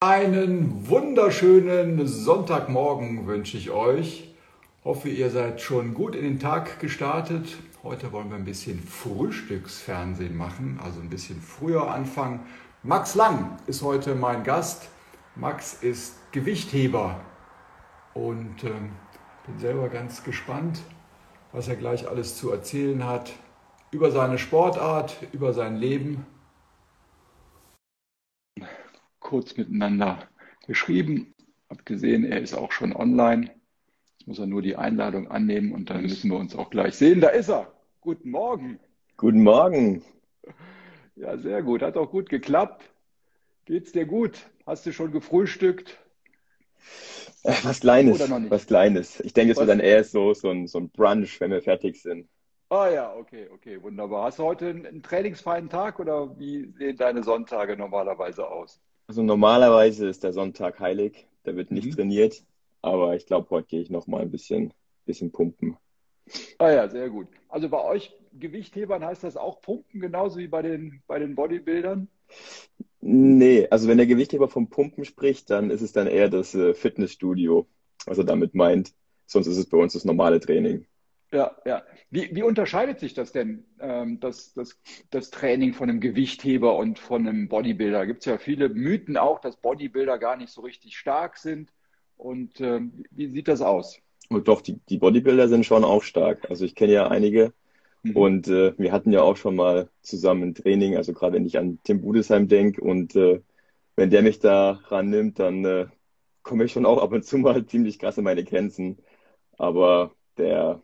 [0.00, 4.32] Einen wunderschönen Sonntagmorgen wünsche ich euch.
[4.84, 7.56] Hoffe, ihr seid schon gut in den Tag gestartet.
[7.82, 12.46] Heute wollen wir ein bisschen Frühstücksfernsehen machen, also ein bisschen früher anfangen.
[12.84, 14.88] Max Lang ist heute mein Gast.
[15.34, 17.18] Max ist Gewichtheber
[18.14, 18.70] und äh,
[19.46, 20.78] bin selber ganz gespannt,
[21.50, 23.32] was er gleich alles zu erzählen hat
[23.90, 26.24] über seine Sportart, über sein Leben
[29.28, 30.26] kurz miteinander
[30.66, 31.34] geschrieben.
[31.68, 33.50] Hab gesehen, er ist auch schon online.
[34.16, 37.20] Jetzt muss er nur die Einladung annehmen und dann müssen wir uns auch gleich sehen.
[37.20, 37.70] Da ist er.
[38.00, 38.80] Guten Morgen.
[39.18, 40.02] Guten Morgen.
[41.14, 41.82] Ja, sehr gut.
[41.82, 42.88] Hat auch gut geklappt.
[43.66, 44.46] Geht's dir gut?
[44.64, 45.98] Hast du schon gefrühstückt?
[47.42, 48.18] Äh, was Kleines.
[48.48, 49.20] Was Kleines.
[49.20, 52.00] Ich denke, es wird dann eher so, so, ein, so ein Brunch, wenn wir fertig
[52.00, 52.30] sind.
[52.70, 54.24] Ah ja, okay, okay, wunderbar.
[54.24, 58.80] Hast du heute einen, einen trainingsfreien Tag oder wie sehen deine Sonntage normalerweise aus?
[59.08, 61.92] Also normalerweise ist der Sonntag heilig, da wird nicht mhm.
[61.92, 62.44] trainiert,
[62.82, 64.74] aber ich glaube, heute gehe ich noch mal ein bisschen,
[65.06, 65.78] bisschen pumpen.
[66.58, 67.26] Ah ja, sehr gut.
[67.48, 72.08] Also bei euch Gewichthebern heißt das auch Pumpen, genauso wie bei den, bei den Bodybuildern?
[73.00, 76.74] Nee, also wenn der Gewichtheber vom Pumpen spricht, dann ist es dann eher das äh,
[76.74, 77.66] Fitnessstudio,
[78.04, 78.92] was er damit meint.
[79.24, 80.86] Sonst ist es bei uns das normale Training.
[81.30, 81.82] Ja, ja.
[82.10, 86.98] Wie, wie unterscheidet sich das denn, ähm, das, das, das Training von einem Gewichtheber und
[86.98, 87.98] von einem Bodybuilder?
[87.98, 91.70] Da gibt es ja viele Mythen auch, dass Bodybuilder gar nicht so richtig stark sind.
[92.16, 94.00] Und ähm, wie sieht das aus?
[94.30, 96.50] Und doch, die, die Bodybuilder sind schon auch stark.
[96.50, 97.52] Also ich kenne ja einige
[98.02, 98.16] mhm.
[98.16, 101.58] und äh, wir hatten ja auch schon mal zusammen ein Training, also gerade wenn ich
[101.58, 103.40] an Tim Budesheim denke und äh,
[103.96, 105.86] wenn der mich da rannimmt, dann äh,
[106.42, 108.98] komme ich schon auch ab und zu mal ziemlich krass an meine Grenzen.
[109.56, 110.80] Aber der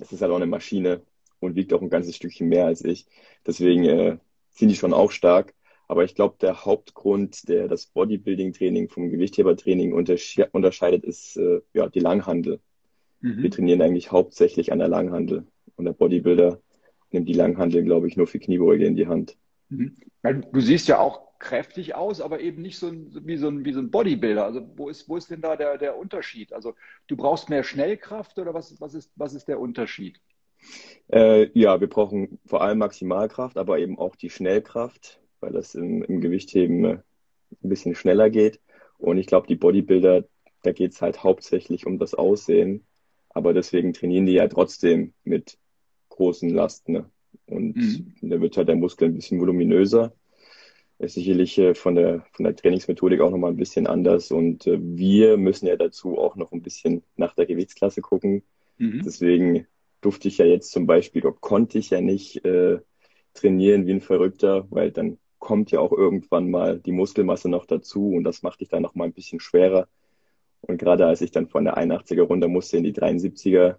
[0.00, 1.02] das ist halt auch eine Maschine
[1.38, 3.06] und wiegt auch ein ganzes Stückchen mehr als ich.
[3.46, 4.16] Deswegen äh,
[4.50, 5.54] sind die schon auch stark.
[5.88, 11.88] Aber ich glaube, der Hauptgrund, der das Bodybuilding-Training vom Gewichthebertraining untersche unterscheidet, ist äh, ja
[11.88, 12.60] die Langhandel.
[13.20, 13.42] Mhm.
[13.42, 15.46] Wir trainieren eigentlich hauptsächlich an der Langhandel.
[15.76, 16.60] Und der Bodybuilder
[17.10, 19.36] nimmt die Langhandel, glaube ich, nur für Kniebeuge in die Hand.
[19.68, 19.96] Mhm.
[20.52, 23.80] Du siehst ja auch kräftig aus, aber eben nicht so wie, so ein, wie so
[23.80, 24.44] ein Bodybuilder.
[24.44, 26.52] Also wo ist, wo ist denn da der, der Unterschied?
[26.52, 26.74] Also
[27.08, 30.20] du brauchst mehr Schnellkraft oder was, was, ist, was ist der Unterschied?
[31.08, 36.02] Äh, ja, wir brauchen vor allem Maximalkraft, aber eben auch die Schnellkraft, weil das im,
[36.02, 36.98] im Gewichtheben äh,
[37.62, 38.60] ein bisschen schneller geht.
[38.98, 40.24] Und ich glaube, die Bodybuilder,
[40.62, 42.84] da geht es halt hauptsächlich um das Aussehen.
[43.30, 45.58] Aber deswegen trainieren die ja trotzdem mit
[46.10, 46.92] großen Lasten.
[46.92, 47.10] Ne?
[47.46, 48.14] Und mhm.
[48.20, 50.12] da wird halt der Muskel ein bisschen voluminöser.
[51.00, 54.30] Ist sicherlich äh, von der, von der Trainingsmethodik auch nochmal ein bisschen anders.
[54.30, 58.42] Und äh, wir müssen ja dazu auch noch ein bisschen nach der Gewichtsklasse gucken.
[58.76, 59.02] Mhm.
[59.04, 59.66] Deswegen
[60.02, 62.80] durfte ich ja jetzt zum Beispiel, oder konnte ich ja nicht äh,
[63.32, 68.12] trainieren wie ein Verrückter, weil dann kommt ja auch irgendwann mal die Muskelmasse noch dazu
[68.12, 69.88] und das macht dich dann nochmal ein bisschen schwerer.
[70.60, 73.76] Und gerade als ich dann von der 81er runter musste in die 73er,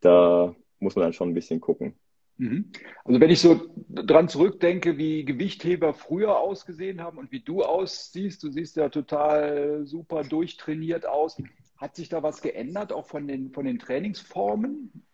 [0.00, 1.94] da muss man dann schon ein bisschen gucken.
[2.38, 2.70] Mhm.
[3.04, 8.42] Also wenn ich so dran zurückdenke, wie Gewichtheber früher ausgesehen haben und wie du aussiehst,
[8.42, 11.40] du siehst ja total super durchtrainiert aus.
[11.76, 15.04] Hat sich da was geändert, auch von den, von den Trainingsformen?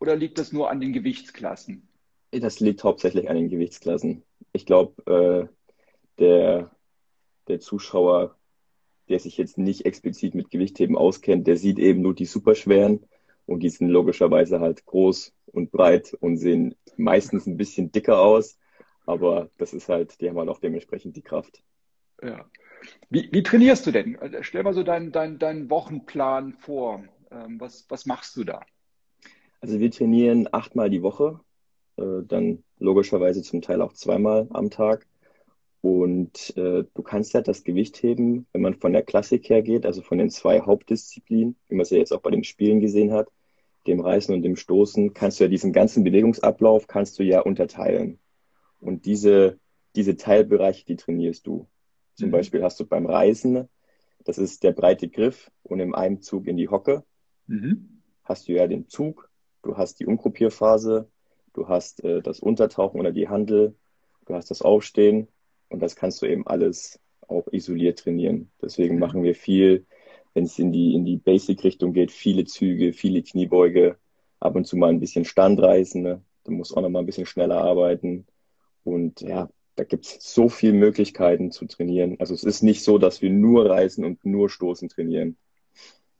[0.00, 1.88] Oder liegt das nur an den Gewichtsklassen?
[2.32, 4.24] Das liegt hauptsächlich an den Gewichtsklassen.
[4.52, 5.48] Ich glaube, äh,
[6.18, 6.70] der,
[7.46, 8.36] der Zuschauer,
[9.08, 13.04] der sich jetzt nicht explizit mit Gewichtheben auskennt, der sieht eben nur die superschweren
[13.46, 18.58] und die sind logischerweise halt groß und breit und sehen meistens ein bisschen dicker aus.
[19.06, 21.62] Aber das ist halt, die haben halt auch dementsprechend die Kraft.
[22.22, 22.48] Ja.
[23.10, 24.18] Wie, wie trainierst du denn?
[24.42, 27.04] Stell mal so deinen dein, dein Wochenplan vor.
[27.30, 28.60] Ähm, was, was machst du da?
[29.60, 31.40] Also wir trainieren achtmal die Woche,
[31.96, 35.06] äh, dann logischerweise zum Teil auch zweimal am Tag.
[35.82, 39.84] Und äh, du kannst ja das Gewicht heben, wenn man von der Klassik her geht,
[39.84, 43.12] also von den zwei Hauptdisziplinen, wie man es ja jetzt auch bei den Spielen gesehen
[43.12, 43.28] hat,
[43.88, 48.20] dem Reißen und dem Stoßen, kannst du ja diesen ganzen Bewegungsablauf kannst du ja unterteilen.
[48.78, 49.58] Und diese,
[49.96, 51.66] diese Teilbereiche, die trainierst du.
[52.14, 52.32] Zum mhm.
[52.32, 53.68] Beispiel hast du beim Reißen,
[54.24, 57.02] das ist der breite Griff und im Einzug in die Hocke,
[57.48, 58.02] mhm.
[58.22, 59.28] hast du ja den Zug,
[59.64, 61.08] du hast die Umgruppierphase,
[61.54, 63.74] du hast äh, das Untertauchen oder die Handel,
[64.26, 65.26] du hast das Aufstehen
[65.72, 68.50] und das kannst du eben alles auch isoliert trainieren.
[68.60, 69.00] Deswegen mhm.
[69.00, 69.86] machen wir viel
[70.34, 73.96] wenn es in die, in die Basic-Richtung geht, viele Züge, viele Kniebeuge,
[74.40, 76.22] ab und zu mal ein bisschen Standreißen, ne?
[76.44, 78.26] du musst auch noch mal ein bisschen schneller arbeiten.
[78.84, 82.16] Und ja, da gibt es so viele Möglichkeiten zu trainieren.
[82.18, 85.36] Also es ist nicht so, dass wir nur Reißen und nur Stoßen trainieren.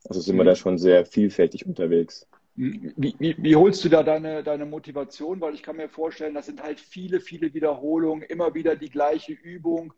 [0.04, 2.26] Also sind wir da schon sehr vielfältig unterwegs.
[2.54, 5.40] Wie, wie, wie, holst du da deine, deine Motivation?
[5.40, 9.32] Weil ich kann mir vorstellen, das sind halt viele, viele Wiederholungen, immer wieder die gleiche
[9.32, 9.94] Übung.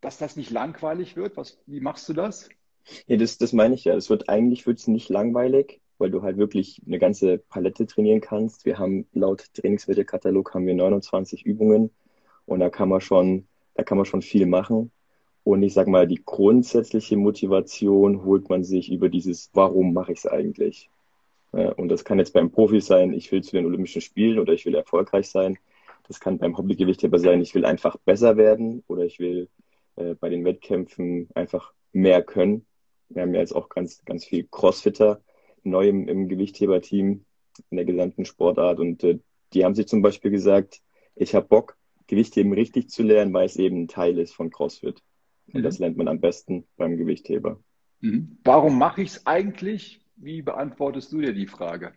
[0.00, 1.36] dass das nicht langweilig wird?
[1.36, 2.48] Was, wie machst du das?
[3.06, 3.94] Ja, das, das meine ich ja.
[3.94, 8.64] Es wird eigentlich wird's nicht langweilig, weil du halt wirklich eine ganze Palette trainieren kannst.
[8.64, 11.90] Wir haben laut Trainingswertekatalog haben wir 29 Übungen
[12.46, 14.90] und da kann man schon, da kann man schon viel machen.
[15.44, 20.18] Und ich sage mal, die grundsätzliche Motivation holt man sich über dieses, warum mache ich
[20.18, 20.90] es eigentlich?
[21.52, 24.52] Ja, und das kann jetzt beim Profi sein, ich will zu den Olympischen Spielen oder
[24.52, 25.58] ich will erfolgreich sein.
[26.06, 29.48] Das kann beim Hobbygewichtheber sein, ich will einfach besser werden oder ich will
[29.96, 32.66] äh, bei den Wettkämpfen einfach mehr können.
[33.08, 35.22] Wir haben ja jetzt auch ganz, ganz viel Crossfitter
[35.64, 37.24] neu im, im Gewichtheber-Team
[37.70, 39.18] in der gesamten Sportart und äh,
[39.52, 40.80] die haben sich zum Beispiel gesagt,
[41.14, 45.02] ich habe Bock, Gewichtheben richtig zu lernen, weil es eben ein Teil ist von CrossFit.
[45.52, 45.62] Und mhm.
[45.62, 47.60] das lernt man am besten beim Gewichtheber.
[48.00, 48.38] Mhm.
[48.44, 50.00] Warum mache ich es eigentlich?
[50.20, 51.92] Wie beantwortest du dir die Frage?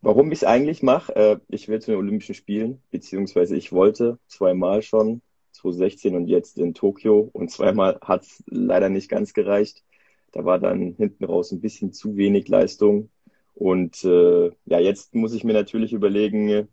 [0.00, 1.16] Warum ich es eigentlich mache?
[1.16, 5.20] Äh, ich will zu den Olympischen Spielen, beziehungsweise ich wollte zweimal schon,
[5.52, 7.28] 2016 und jetzt in Tokio.
[7.32, 9.82] Und zweimal hat es leider nicht ganz gereicht.
[10.30, 13.10] Da war dann hinten raus ein bisschen zu wenig Leistung.
[13.54, 16.68] Und äh, ja, jetzt muss ich mir natürlich überlegen,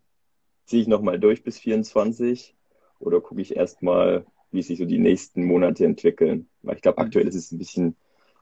[0.65, 2.55] ziehe ich nochmal durch bis 24
[2.99, 6.49] oder gucke ich erstmal, wie sich so die nächsten Monate entwickeln.
[6.61, 7.95] Weil ich glaube, aktuell ist es ein bisschen,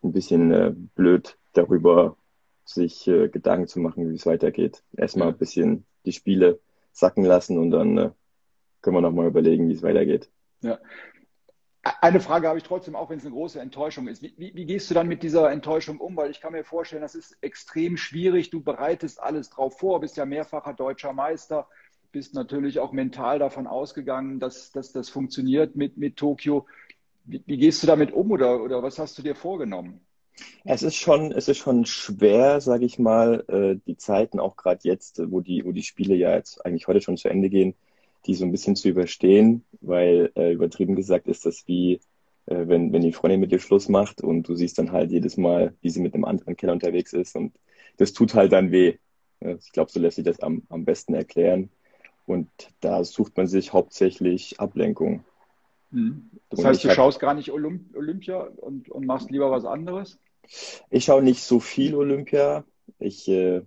[0.03, 2.17] ein bisschen äh, blöd, darüber
[2.65, 4.83] sich äh, Gedanken zu machen, wie es weitergeht.
[4.95, 6.59] Erstmal ein bisschen die Spiele
[6.91, 8.11] sacken lassen und dann äh,
[8.81, 10.29] können wir nochmal überlegen, wie es weitergeht.
[10.61, 10.79] Ja.
[12.01, 14.21] Eine Frage habe ich trotzdem, auch wenn es eine große Enttäuschung ist.
[14.21, 16.15] Wie, wie, wie, gehst du dann mit dieser Enttäuschung um?
[16.17, 18.49] Weil ich kann mir vorstellen, das ist extrem schwierig.
[18.49, 21.67] Du bereitest alles drauf vor, bist ja mehrfacher deutscher Meister
[22.11, 26.65] bist natürlich auch mental davon ausgegangen, dass, dass das funktioniert mit, mit Tokio.
[27.25, 30.01] Wie, wie gehst du damit um oder, oder was hast du dir vorgenommen?
[30.65, 34.81] Es ist schon, es ist schon schwer, sage ich mal, äh, die Zeiten auch gerade
[34.83, 37.75] jetzt, wo die, wo die Spiele ja jetzt eigentlich heute schon zu Ende gehen,
[38.25, 42.01] die so ein bisschen zu überstehen, weil äh, übertrieben gesagt ist das wie,
[42.45, 45.37] äh, wenn, wenn die Freundin mit dir Schluss macht und du siehst dann halt jedes
[45.37, 47.53] Mal, wie sie mit einem anderen Keller unterwegs ist und
[47.97, 48.97] das tut halt dann weh.
[49.41, 51.69] Ich glaube, so lässt sich das am, am besten erklären.
[52.29, 52.49] Und
[52.81, 55.23] da sucht man sich hauptsächlich Ablenkung.
[55.91, 56.29] Hm.
[56.49, 60.19] Das heißt, du schaust gar nicht Olymp Olympia und, und, machst lieber was anderes?
[60.89, 62.65] Ich schaue nicht so viel Olympia.
[62.99, 63.61] Ich äh,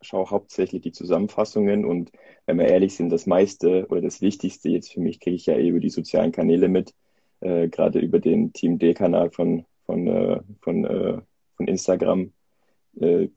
[0.00, 2.12] schaue hauptsächlich die Zusammenfassungen und
[2.46, 5.54] wenn wir ehrlich sind, das meiste oder das Wichtigste jetzt für mich kriege ich ja
[5.54, 6.94] eh über die sozialen Kanäle mit,
[7.40, 11.20] äh, gerade über den Team D-Kanal von, von, äh, von, äh,
[11.56, 12.32] von Instagram
[13.00, 13.28] äh,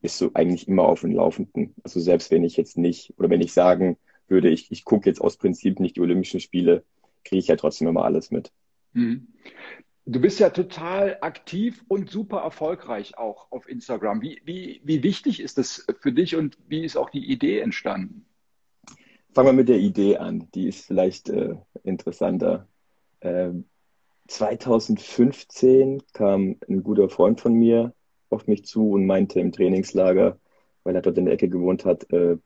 [0.00, 1.74] bist du eigentlich immer auf dem Laufenden.
[1.82, 3.96] Also selbst wenn ich jetzt nicht oder wenn ich sagen
[4.28, 6.84] würde, ich, ich gucke jetzt aus Prinzip nicht die Olympischen Spiele,
[7.24, 8.52] kriege ich ja trotzdem immer alles mit.
[10.08, 14.22] Du bist ja total aktiv und super erfolgreich auch auf Instagram.
[14.22, 18.24] Wie, wie, wie wichtig ist das für dich und wie ist auch die Idee entstanden?
[19.34, 20.48] Fangen wir mit der Idee an.
[20.54, 22.68] Die ist vielleicht äh, interessanter.
[23.20, 23.64] Ähm,
[24.28, 27.92] 2015 kam ein guter Freund von mir
[28.30, 30.38] auf mich zu und meinte im Trainingslager,
[30.84, 32.36] weil er dort in der Ecke gewohnt hat, äh,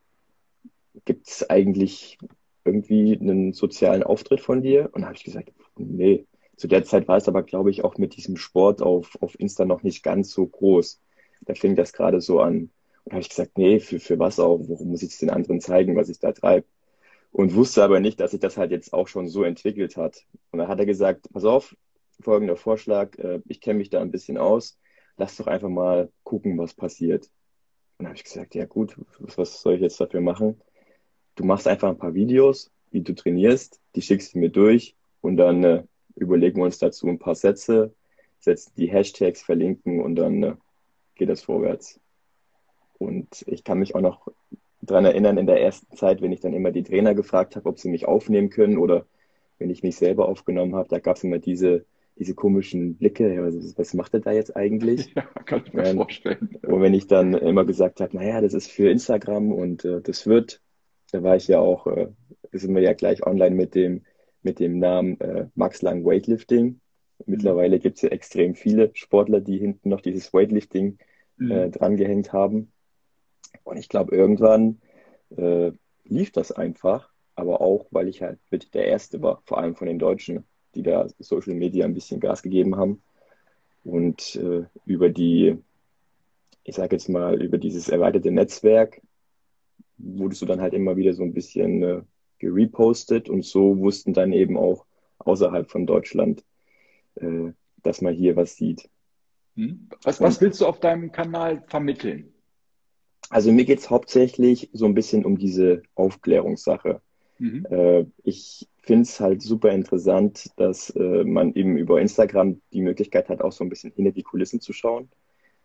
[1.05, 2.17] gibt es eigentlich
[2.65, 4.89] irgendwie einen sozialen Auftritt von dir?
[4.93, 6.27] Und da habe ich gesagt, nee.
[6.61, 9.65] Zu der Zeit war es aber, glaube ich, auch mit diesem Sport auf, auf Insta
[9.65, 11.01] noch nicht ganz so groß.
[11.43, 12.71] Da fing das gerade so an.
[13.05, 14.61] Und da habe ich gesagt, nee, für, für was auch?
[14.69, 16.67] Warum muss ich es den anderen zeigen, was ich da treibe?
[17.33, 20.27] Und wusste aber nicht, dass sich das halt jetzt auch schon so entwickelt hat.
[20.51, 21.75] Und da hat er gesagt, pass auf,
[22.21, 24.79] folgender Vorschlag, äh, ich kenne mich da ein bisschen aus,
[25.17, 27.31] lass doch einfach mal gucken, was passiert.
[27.97, 28.97] Und da habe ich gesagt, ja gut,
[29.37, 30.61] was soll ich jetzt dafür machen?
[31.41, 35.37] du machst einfach ein paar Videos, wie du trainierst, die schickst du mir durch und
[35.37, 35.85] dann äh,
[36.21, 37.95] überlegen wir uns dazu ein paar Sätze,
[38.39, 40.55] setzen die Hashtags, verlinken und dann äh,
[41.15, 42.01] geht das vorwärts.
[42.99, 44.29] Und ich kann mich auch noch
[44.83, 47.79] daran erinnern, in der ersten Zeit, wenn ich dann immer die Trainer gefragt habe, ob
[47.79, 49.07] sie mich aufnehmen können oder
[49.59, 51.85] wenn ich mich selber aufgenommen habe, da gab es immer diese,
[52.19, 55.15] diese komischen Blicke, was, was, macht er da jetzt eigentlich?
[55.17, 56.57] Ja, kann ich mir ähm, vorstellen.
[56.63, 60.27] Und wenn ich dann immer gesagt habe, naja, das ist für Instagram und äh, das
[60.27, 60.61] wird,
[61.13, 62.09] da war ich ja auch, äh,
[62.53, 64.03] sind wir ja gleich online mit dem,
[64.43, 66.81] mit dem Namen äh, Max Lang Weightlifting.
[67.27, 70.99] Mittlerweile gibt es ja extrem viele Sportler, die hinten noch dieses Weightlifting
[71.39, 71.73] äh, mhm.
[71.73, 72.73] drangehängt haben.
[73.65, 74.81] Und ich glaube, irgendwann
[75.37, 75.73] äh,
[76.05, 79.87] lief das einfach, aber auch, weil ich halt mit der Erste war, vor allem von
[79.87, 80.45] den Deutschen,
[80.75, 83.03] die da Social Media ein bisschen Gas gegeben haben.
[83.85, 85.57] Und äh, über die,
[86.65, 89.01] ich sage jetzt mal, über dieses erweiterte Netzwerk
[89.99, 92.03] wurdest du dann halt immer wieder so ein bisschen äh,
[92.41, 94.85] gerepostet und so wussten dann eben auch
[95.19, 96.45] außerhalb von Deutschland,
[97.15, 98.89] äh, dass man hier was sieht.
[99.55, 99.89] Hm?
[100.03, 102.33] Was, was willst du auf deinem Kanal vermitteln?
[103.29, 107.01] Also mir geht es hauptsächlich so ein bisschen um diese Aufklärungssache.
[107.39, 107.67] Mhm.
[107.71, 113.29] Äh, ich finde es halt super interessant, dass äh, man eben über Instagram die Möglichkeit
[113.29, 115.11] hat, auch so ein bisschen hinter die Kulissen zu schauen.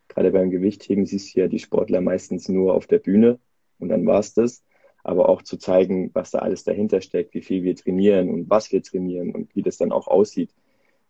[0.09, 3.39] Gerade beim Gewichtheben siehst du ja die Sportler meistens nur auf der Bühne
[3.79, 4.63] und dann war es das.
[5.05, 8.71] Aber auch zu zeigen, was da alles dahinter steckt, wie viel wir trainieren und was
[8.71, 10.51] wir trainieren und wie das dann auch aussieht,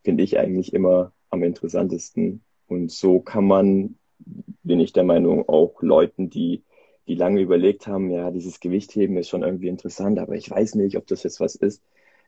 [0.03, 2.43] finde ich eigentlich immer am interessantesten.
[2.67, 3.95] Und so kann man,
[4.63, 6.63] bin ich der Meinung, auch Leuten, die
[7.07, 10.97] die lange überlegt haben, ja, dieses Gewichtheben ist schon irgendwie interessant, aber ich weiß nicht,
[10.97, 11.83] ob das jetzt was ist,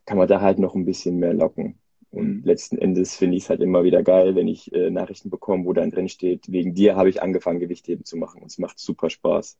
[0.05, 1.79] kann man da halt noch ein bisschen mehr locken.
[2.11, 2.43] Und mhm.
[2.43, 5.73] letzten Endes finde ich es halt immer wieder geil, wenn ich äh, Nachrichten bekomme, wo
[5.73, 8.41] dann drin steht, wegen dir habe ich angefangen, Gewichtheben zu machen.
[8.41, 9.57] Und es macht super Spaß.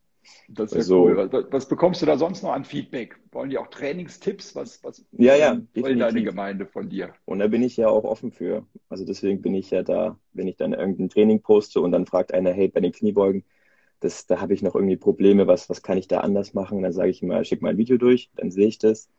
[0.50, 1.48] Das ist also, ja cool.
[1.52, 3.20] Was, bekommst du da sonst noch an Feedback?
[3.32, 4.56] Wollen die auch Trainingstipps?
[4.56, 7.14] Was, was ja, ja, will deine Gemeinde von dir?
[7.26, 8.66] Und da bin ich ja auch offen für.
[8.90, 12.34] Also deswegen bin ich ja da, wenn ich dann irgendein Training poste und dann fragt
[12.34, 13.44] einer, hey, bei den Kniebeugen,
[14.00, 16.78] das, da habe ich noch irgendwie Probleme, was, was kann ich da anders machen?
[16.78, 19.10] Und dann sage ich immer, schick mal ein Video durch, dann sehe ich das.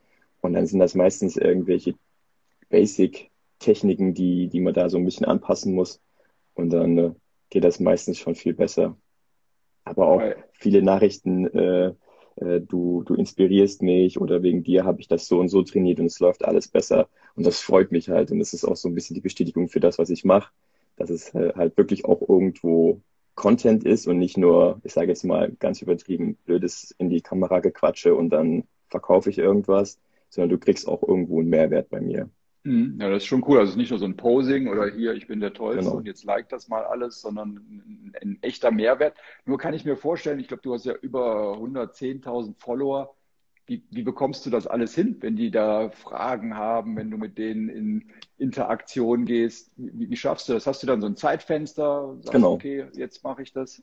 [0.41, 1.95] Und dann sind das meistens irgendwelche
[2.69, 6.01] Basic-Techniken, die, die man da so ein bisschen anpassen muss.
[6.53, 7.11] Und dann äh,
[7.49, 8.97] geht das meistens schon viel besser.
[9.89, 10.35] Aber auch okay.
[10.51, 11.93] viele Nachrichten, äh,
[12.35, 15.99] äh, du, du inspirierst mich oder wegen dir habe ich das so und so trainiert
[15.99, 17.07] und es läuft alles besser.
[17.35, 18.31] Und das freut mich halt.
[18.31, 20.51] Und das ist auch so ein bisschen die Bestätigung für das, was ich mache,
[20.95, 23.01] dass es äh, halt wirklich auch irgendwo
[23.35, 27.59] Content ist und nicht nur, ich sage jetzt mal ganz übertrieben, blödes in die Kamera
[27.59, 29.97] gequatsche und dann verkaufe ich irgendwas,
[30.29, 32.29] sondern du kriegst auch irgendwo einen Mehrwert bei mir.
[32.69, 33.01] Mhm.
[33.01, 33.57] Ja, das ist schon cool.
[33.57, 35.97] Also nicht nur so ein Posing oder hier, ich bin der Tollste genau.
[35.97, 39.15] und jetzt like das mal alles, sondern ein, ein, echter Mehrwert.
[39.45, 43.15] Nur kann ich mir vorstellen, ich glaube, du hast ja über 110.000 Follower.
[43.65, 47.39] Wie, wie bekommst du das alles hin, wenn die da Fragen haben, wenn du mit
[47.39, 49.71] denen in Interaktion gehst?
[49.75, 50.67] Wie, wie schaffst du das?
[50.67, 52.17] Hast du dann so ein Zeitfenster?
[52.17, 52.53] Sagst, genau.
[52.53, 53.81] Okay, jetzt mache ich das.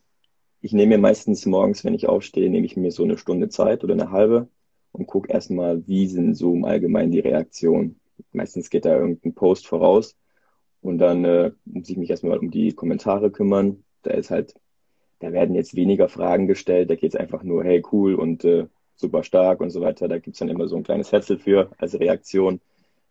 [0.60, 3.82] Ich nehme mir meistens morgens, wenn ich aufstehe, nehme ich mir so eine Stunde Zeit
[3.82, 4.48] oder eine halbe
[4.92, 8.00] und gucke erstmal, wie sind so im Allgemeinen die Reaktionen.
[8.36, 10.14] Meistens geht da irgendein Post voraus
[10.82, 13.82] und dann äh, muss ich mich erstmal um die Kommentare kümmern.
[14.02, 14.54] Da ist halt,
[15.20, 18.66] da werden jetzt weniger Fragen gestellt, da geht es einfach nur, hey, cool und äh,
[18.94, 20.06] super stark und so weiter.
[20.06, 22.60] Da gibt's dann immer so ein kleines Herzl für als Reaktion.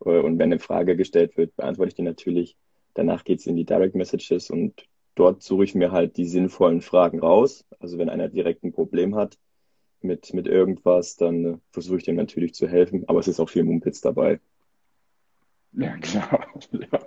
[0.05, 2.55] Äh, und wenn eine Frage gestellt wird, beantworte ich die natürlich.
[2.93, 7.19] Danach geht's in die Direct Messages und dort suche ich mir halt die sinnvollen Fragen
[7.19, 7.65] raus.
[7.79, 9.37] Also wenn einer direkt ein Problem hat
[10.01, 13.05] mit, mit irgendwas, dann äh, versuche ich dem natürlich zu helfen.
[13.07, 14.39] Aber es ist auch viel Mumpitz dabei.
[15.77, 16.47] Ja, klar.
[16.71, 16.99] Ja.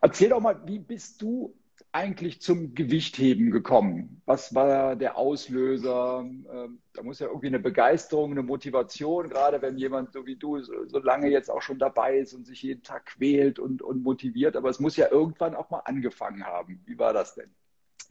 [0.00, 1.54] Erzähl doch mal, wie bist du
[1.90, 4.20] eigentlich zum Gewichtheben gekommen?
[4.26, 6.20] Was war der Auslöser?
[6.20, 10.60] Ähm, da muss ja irgendwie eine Begeisterung, eine Motivation, gerade wenn jemand so wie du
[10.60, 14.56] so, lange jetzt auch schon dabei ist und sich jeden Tag quält und, und motiviert.
[14.56, 16.82] Aber es muss ja irgendwann auch mal angefangen haben.
[16.84, 17.50] Wie war das denn?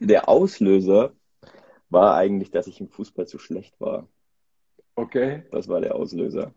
[0.00, 1.12] Der Auslöser
[1.88, 4.08] war eigentlich, dass ich im Fußball zu schlecht war.
[4.96, 5.44] Okay.
[5.52, 6.52] Das war der Auslöser.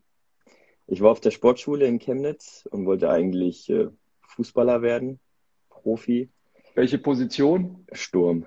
[0.92, 3.88] Ich war auf der Sportschule in Chemnitz und wollte eigentlich äh,
[4.28, 5.22] Fußballer werden,
[5.70, 6.30] Profi.
[6.76, 7.86] Welche Position?
[7.94, 8.46] Sturm.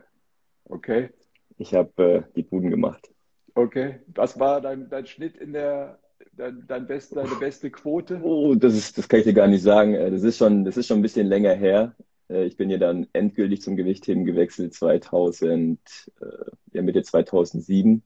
[0.67, 1.09] Okay.
[1.57, 3.11] Ich habe äh, die Buden gemacht.
[3.55, 4.01] Okay.
[4.09, 5.99] Was war dein, dein Schnitt in der
[6.33, 8.21] dein, dein best, deine beste Quote?
[8.23, 9.95] Oh, das ist, das kann ich dir gar nicht sagen.
[9.95, 11.97] Äh, das ist schon, das ist schon ein bisschen länger her.
[12.29, 15.81] Äh, ich bin ja dann endgültig zum Gewichtheben gewechselt 2000,
[16.21, 16.27] äh,
[16.75, 18.03] ja Mitte 2007.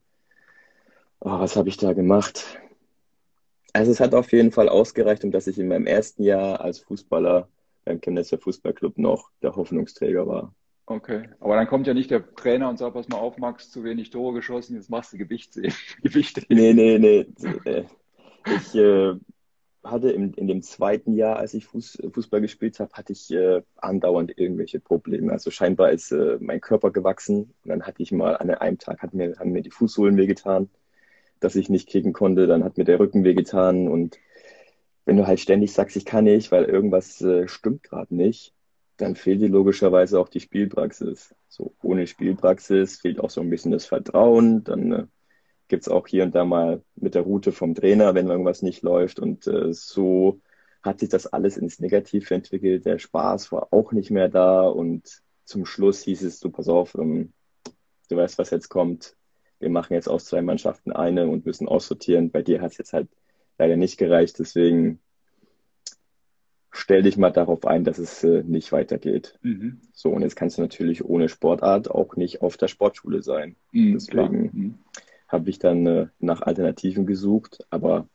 [1.19, 2.61] Oh, was habe ich da gemacht?
[3.73, 6.81] Also es hat auf jeden Fall ausgereicht, um dass ich in meinem ersten Jahr als
[6.81, 7.49] Fußballer
[7.85, 10.55] beim Chemnitzer Fußballclub noch der Hoffnungsträger war.
[10.87, 13.85] Okay, aber dann kommt ja nicht der Trainer und sagt, pass mal auf, Max, zu
[13.85, 15.63] wenig Tore geschossen, jetzt machst du Gewichte.
[16.03, 16.43] Gewichte.
[16.49, 17.27] Nee, nee, nee.
[17.65, 17.85] Äh,
[18.47, 19.15] ich äh,
[19.85, 23.63] hatte im, in dem zweiten Jahr, als ich Fuß, Fußball gespielt habe, hatte ich äh,
[23.77, 25.31] andauernd irgendwelche Probleme.
[25.31, 29.03] Also scheinbar ist äh, mein Körper gewachsen und dann hatte ich mal an einem Tag,
[29.03, 30.71] hat mir, haben mir die Fußsohlen wehgetan,
[31.41, 34.19] dass ich nicht kicken konnte, dann hat mir der Rücken wehgetan und
[35.09, 38.53] wenn du halt ständig sagst, ich kann nicht, weil irgendwas äh, stimmt gerade nicht,
[38.99, 41.35] dann fehlt dir logischerweise auch die Spielpraxis.
[41.49, 44.65] So ohne Spielpraxis fehlt auch so ein bisschen das Vertrauen.
[44.65, 45.07] Dann äh,
[45.69, 49.19] gibt's auch hier und da mal mit der Route vom Trainer, wenn irgendwas nicht läuft.
[49.19, 50.41] Und äh, so
[50.83, 52.85] hat sich das alles ins Negative entwickelt.
[52.85, 54.69] Der Spaß war auch nicht mehr da.
[54.69, 57.33] Und zum Schluss hieß es, du pass auf, ähm,
[58.11, 59.17] du weißt, was jetzt kommt.
[59.61, 62.31] Wir machen jetzt aus zwei Mannschaften eine und müssen aussortieren.
[62.31, 63.09] Bei dir hat's jetzt halt
[63.59, 64.39] leider nicht gereicht.
[64.39, 65.01] Deswegen
[66.71, 69.39] stell dich mal darauf ein, dass es äh, nicht weitergeht.
[69.43, 69.81] Mhm.
[69.93, 73.57] So, und jetzt kannst du natürlich ohne Sportart auch nicht auf der Sportschule sein.
[73.73, 74.75] Mhm, Deswegen mhm.
[75.27, 78.09] habe ich dann äh, nach Alternativen gesucht, aber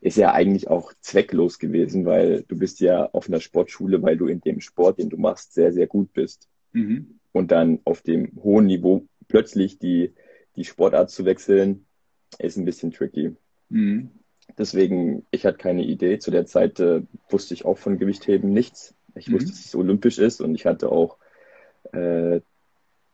[0.00, 4.26] ist ja eigentlich auch zwecklos gewesen, weil du bist ja auf einer Sportschule, weil du
[4.26, 6.48] in dem Sport, den du machst, sehr, sehr gut bist.
[6.72, 7.18] Mhm.
[7.32, 10.12] Und dann auf dem hohen Niveau plötzlich die,
[10.56, 11.86] die Sportart zu wechseln,
[12.38, 13.36] ist ein bisschen tricky.
[13.68, 14.10] Mhm.
[14.58, 16.18] Deswegen, ich hatte keine Idee.
[16.18, 18.94] Zu der Zeit äh, wusste ich auch von Gewichtheben nichts.
[19.14, 19.34] Ich mhm.
[19.34, 21.18] wusste, dass es olympisch ist und ich hatte auch
[21.92, 22.40] äh,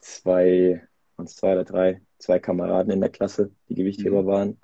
[0.00, 0.82] zwei,
[1.24, 4.26] zwei oder drei, zwei Kameraden in der Klasse, die Gewichtheber mhm.
[4.26, 4.56] waren.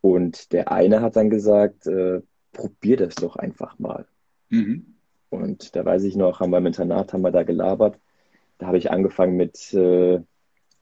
[0.00, 2.20] Und der eine hat dann gesagt, äh,
[2.52, 4.06] probier das doch einfach mal.
[4.50, 4.94] Mhm.
[5.30, 7.98] Und da weiß ich noch, haben wir im Internat, haben wir da gelabert.
[8.58, 10.20] Da habe ich angefangen mit, äh,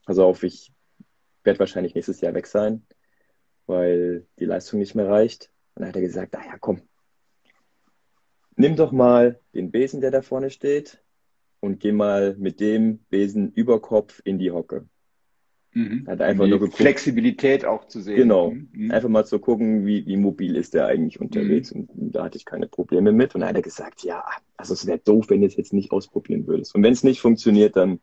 [0.04, 0.73] pass auf, ich
[1.44, 2.86] werde wahrscheinlich nächstes Jahr weg sein,
[3.66, 5.50] weil die Leistung nicht mehr reicht.
[5.74, 6.80] Und dann hat er gesagt, naja, komm,
[8.56, 11.00] nimm doch mal den Besen, der da vorne steht,
[11.64, 14.86] und geh mal mit dem Besen über Kopf in die Hocke.
[15.72, 16.06] Mhm.
[16.06, 18.16] Hat einfach nur geguckt, Flexibilität auch zu sehen.
[18.16, 18.50] Genau.
[18.50, 18.90] Mhm.
[18.90, 21.74] Einfach mal zu gucken, wie, wie mobil ist der eigentlich unterwegs.
[21.74, 21.84] Mhm.
[21.86, 23.34] Und da hatte ich keine Probleme mit.
[23.34, 24.24] Und dann hat er gesagt, ja,
[24.56, 26.74] also es wäre doof, wenn du es jetzt nicht ausprobieren würdest.
[26.74, 28.00] Und wenn es nicht funktioniert, dann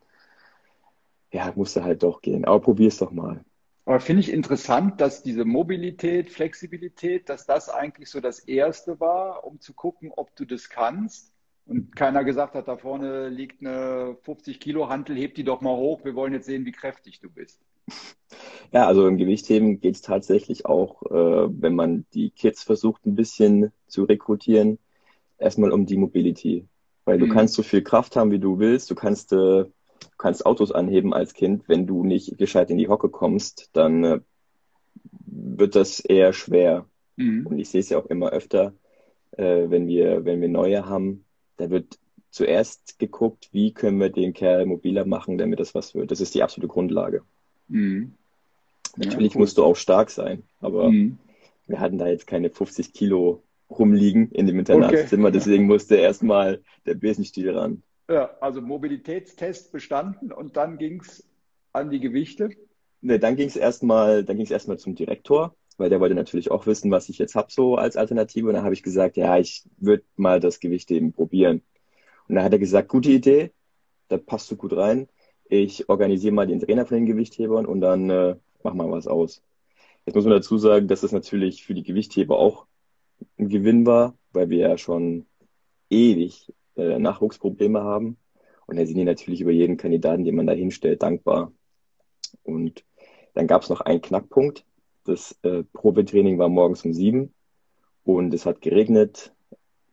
[1.32, 2.44] ja, musst du halt doch gehen.
[2.44, 3.44] Aber probier es doch mal.
[3.84, 9.44] Aber finde ich interessant, dass diese Mobilität, Flexibilität, dass das eigentlich so das Erste war,
[9.44, 11.32] um zu gucken, ob du das kannst.
[11.66, 15.76] Und keiner gesagt hat, da vorne liegt eine 50 Kilo Hantel, heb die doch mal
[15.76, 17.60] hoch, wir wollen jetzt sehen, wie kräftig du bist.
[18.72, 23.14] Ja, also im Gewichtheben geht es tatsächlich auch, äh, wenn man die Kids versucht ein
[23.14, 24.78] bisschen zu rekrutieren,
[25.38, 26.66] erstmal um die Mobility.
[27.04, 27.32] Weil du mhm.
[27.32, 29.64] kannst so viel Kraft haben, wie du willst, du kannst, äh,
[30.18, 34.20] kannst Autos anheben als Kind, wenn du nicht gescheit in die Hocke kommst, dann äh,
[35.26, 36.86] wird das eher schwer.
[37.16, 37.46] Mhm.
[37.46, 38.74] Und ich sehe es ja auch immer öfter,
[39.32, 41.24] äh, wenn wir, wenn wir neue haben,
[41.56, 41.98] da wird
[42.30, 46.10] zuerst geguckt, wie können wir den Kerl mobiler machen, damit das was wird.
[46.10, 47.22] Das ist die absolute Grundlage.
[47.68, 48.14] Mhm.
[48.96, 51.18] Natürlich ja, musst du auch stark sein, aber mhm.
[51.66, 55.38] wir hatten da jetzt keine 50 Kilo rumliegen in dem Internatszimmer, okay.
[55.38, 57.82] deswegen musste erstmal der Besenstiel ran.
[58.12, 61.26] Ja, also Mobilitätstest bestanden und dann ging es
[61.72, 62.50] an die Gewichte?
[63.00, 64.38] Ne, dann ging es erstmal, dann
[64.78, 68.48] zum Direktor weil der wollte natürlich auch wissen, was ich jetzt habe so als Alternative.
[68.48, 71.62] Und dann habe ich gesagt, ja, ich würde mal das Gewicht eben probieren.
[72.28, 73.50] Und dann hat er gesagt, gute Idee,
[74.08, 75.08] da passt du gut rein.
[75.44, 79.42] Ich organisiere mal den Trainer von den Gewichthebern und dann äh, mach mal was aus.
[80.06, 82.66] Jetzt muss man dazu sagen, dass das natürlich für die Gewichtheber auch
[83.38, 85.26] ein Gewinn war, weil wir ja schon
[85.90, 88.16] ewig äh, Nachwuchsprobleme haben.
[88.66, 91.52] Und da sind die natürlich über jeden Kandidaten, den man da hinstellt, dankbar.
[92.42, 92.84] Und
[93.34, 94.64] dann gab es noch einen Knackpunkt.
[95.04, 97.34] Das äh, Probetraining war morgens um sieben
[98.04, 99.32] und es hat geregnet.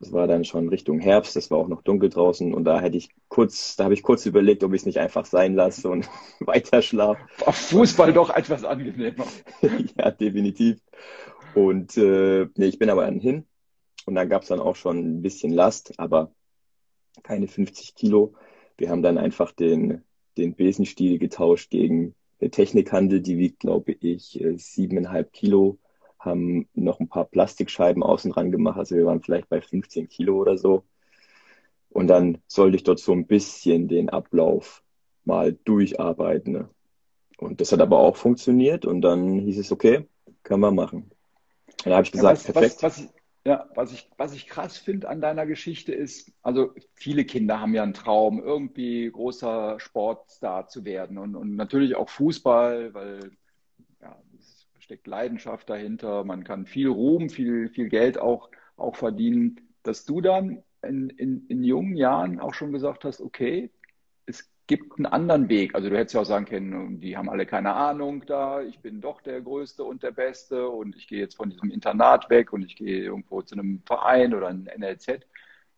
[0.02, 2.96] Es war dann schon Richtung Herbst, es war auch noch dunkel draußen und da hätte
[2.96, 6.08] ich kurz, da habe ich kurz überlegt, ob ich es nicht einfach sein lasse und
[6.40, 7.20] weiter schlafe.
[7.36, 9.26] Fußball doch etwas angenehmer.
[9.98, 10.78] ja, definitiv.
[11.54, 13.44] Und äh, nee, ich bin aber dann hin
[14.06, 16.32] und da gab es dann auch schon ein bisschen Last, aber
[17.22, 18.34] keine 50 Kilo.
[18.76, 20.02] Wir haben dann einfach den,
[20.36, 25.78] den Besenstiel getauscht gegen der Technikhandel, die wiegt, glaube ich, äh, siebeneinhalb Kilo,
[26.18, 28.78] haben noch ein paar Plastikscheiben außen dran gemacht.
[28.78, 30.84] Also wir waren vielleicht bei 15 Kilo oder so.
[31.90, 34.82] Und dann sollte ich dort so ein bisschen den Ablauf
[35.24, 36.52] mal durcharbeiten.
[36.52, 36.68] Ne?
[37.38, 38.84] Und das hat aber auch funktioniert.
[38.84, 40.06] Und dann hieß es, okay,
[40.42, 41.10] können wir machen.
[41.84, 42.82] Dann habe ich gesagt, ja, was, perfekt.
[42.82, 43.08] Was, was,
[43.44, 47.74] ja, was ich, was ich krass finde an deiner Geschichte ist, also viele Kinder haben
[47.74, 53.32] ja einen Traum, irgendwie großer Sportstar zu werden und, und natürlich auch Fußball, weil
[54.02, 59.60] ja, es steckt Leidenschaft dahinter, man kann viel Ruhm, viel, viel Geld auch, auch verdienen,
[59.82, 63.70] dass du dann in, in, in jungen Jahren auch schon gesagt hast, okay,
[64.70, 65.74] gibt einen anderen Weg.
[65.74, 69.00] Also du hättest ja auch sagen können, die haben alle keine Ahnung da, ich bin
[69.00, 72.62] doch der Größte und der Beste und ich gehe jetzt von diesem Internat weg und
[72.62, 75.26] ich gehe irgendwo zu einem Verein oder ein NLZ.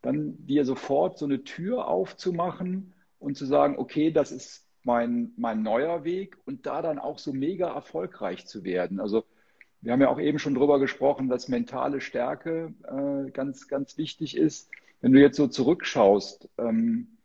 [0.02, 5.62] Dann dir sofort so eine Tür aufzumachen und zu sagen, okay, das ist mein, mein
[5.62, 9.00] neuer Weg und da dann auch so mega erfolgreich zu werden.
[9.00, 9.24] Also
[9.80, 14.36] wir haben ja auch eben schon drüber gesprochen, dass mentale Stärke äh, ganz, ganz wichtig
[14.36, 14.68] ist.
[15.00, 17.16] Wenn du jetzt so zurückschaust, ähm,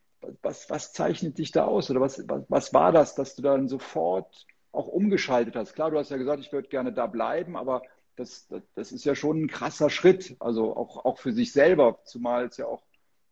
[0.42, 1.90] was, was zeichnet dich da aus?
[1.90, 5.74] Oder was, was, was war das, dass du dann sofort auch umgeschaltet hast?
[5.74, 7.82] Klar, du hast ja gesagt, ich würde gerne da bleiben, aber
[8.16, 12.00] das, das, das ist ja schon ein krasser Schritt, also auch, auch für sich selber,
[12.04, 12.84] zumal es ja auch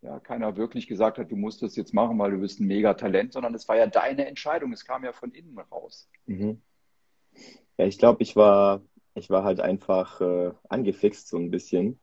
[0.02, 3.34] ja, keiner wirklich gesagt hat, du musst das jetzt machen, weil du bist ein Megatalent,
[3.34, 6.08] sondern es war ja deine Entscheidung, es kam ja von innen raus.
[6.28, 6.62] Mhm.
[7.78, 8.84] Ja, ich glaube, ich war,
[9.16, 12.00] ich war halt einfach äh, angefixt so ein bisschen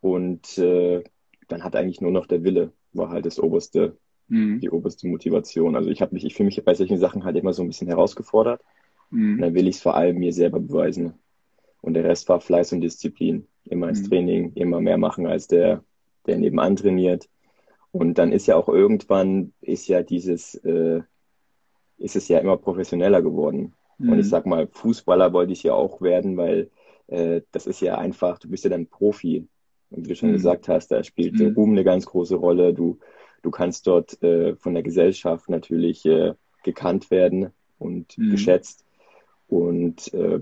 [0.00, 1.04] und äh,
[1.48, 3.96] dann hat eigentlich nur noch der Wille war halt das oberste,
[4.32, 4.60] mhm.
[4.60, 5.76] die oberste Motivation.
[5.76, 7.88] Also ich habe mich, ich fühle mich bei solchen Sachen halt immer so ein bisschen
[7.88, 8.60] herausgefordert.
[9.10, 9.34] Mhm.
[9.34, 11.14] Und dann will ich es vor allem mir selber beweisen.
[11.82, 13.46] Und der Rest war Fleiß und Disziplin.
[13.64, 14.08] Immer ins mhm.
[14.08, 15.84] Training, immer mehr machen als der,
[16.26, 17.28] der nebenan trainiert.
[17.92, 21.02] Und dann ist ja auch irgendwann, ist ja dieses, äh,
[21.98, 23.74] ist es ja immer professioneller geworden.
[23.98, 24.30] Und ich mhm.
[24.30, 26.70] sag mal, Fußballer wollte ich ja auch werden, weil
[27.08, 29.46] äh, das ist ja einfach, du bist ja dann Profi.
[29.90, 30.34] Und wie du schon Mhm.
[30.34, 31.54] gesagt hast, da spielt Mhm.
[31.54, 32.72] Ruhm eine ganz große Rolle.
[32.72, 32.98] Du,
[33.42, 38.30] du kannst dort äh, von der Gesellschaft natürlich äh, gekannt werden und Mhm.
[38.30, 38.84] geschätzt.
[39.48, 40.40] Und äh,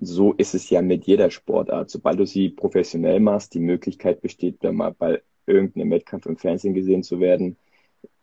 [0.00, 1.90] so ist es ja mit jeder Sportart.
[1.90, 6.74] Sobald du sie professionell machst, die Möglichkeit besteht, da mal bei irgendeinem Wettkampf im Fernsehen
[6.74, 7.56] gesehen zu werden,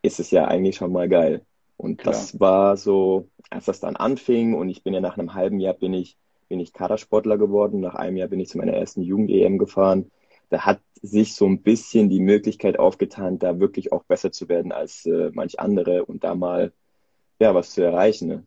[0.02, 1.42] ist es ja eigentlich schon mal geil.
[1.76, 2.14] Und Klar.
[2.14, 5.74] das war so, als das dann anfing und ich bin ja nach einem halben Jahr
[5.74, 6.16] bin ich,
[6.48, 7.80] bin ich Kadersportler geworden.
[7.80, 10.10] Nach einem Jahr bin ich zu meiner ersten Jugend-EM gefahren.
[10.50, 14.72] Da hat sich so ein bisschen die Möglichkeit aufgetan, da wirklich auch besser zu werden
[14.72, 16.72] als äh, manch andere und da mal
[17.40, 18.28] ja was zu erreichen.
[18.28, 18.44] Ne?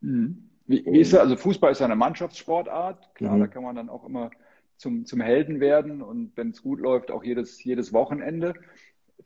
[0.00, 0.50] Mhm.
[0.66, 1.20] Wie, wie ist das?
[1.20, 3.14] Also Fußball ist ja eine Mannschaftssportart.
[3.14, 3.40] Klar, Mhm.
[3.40, 4.30] da kann man dann auch immer
[4.76, 8.54] zum, zum Helden werden und wenn es gut läuft, auch jedes, jedes Wochenende.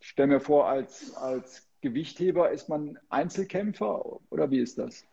[0.01, 5.05] Ich stell mir vor, als, als Gewichtheber ist man Einzelkämpfer oder wie ist das?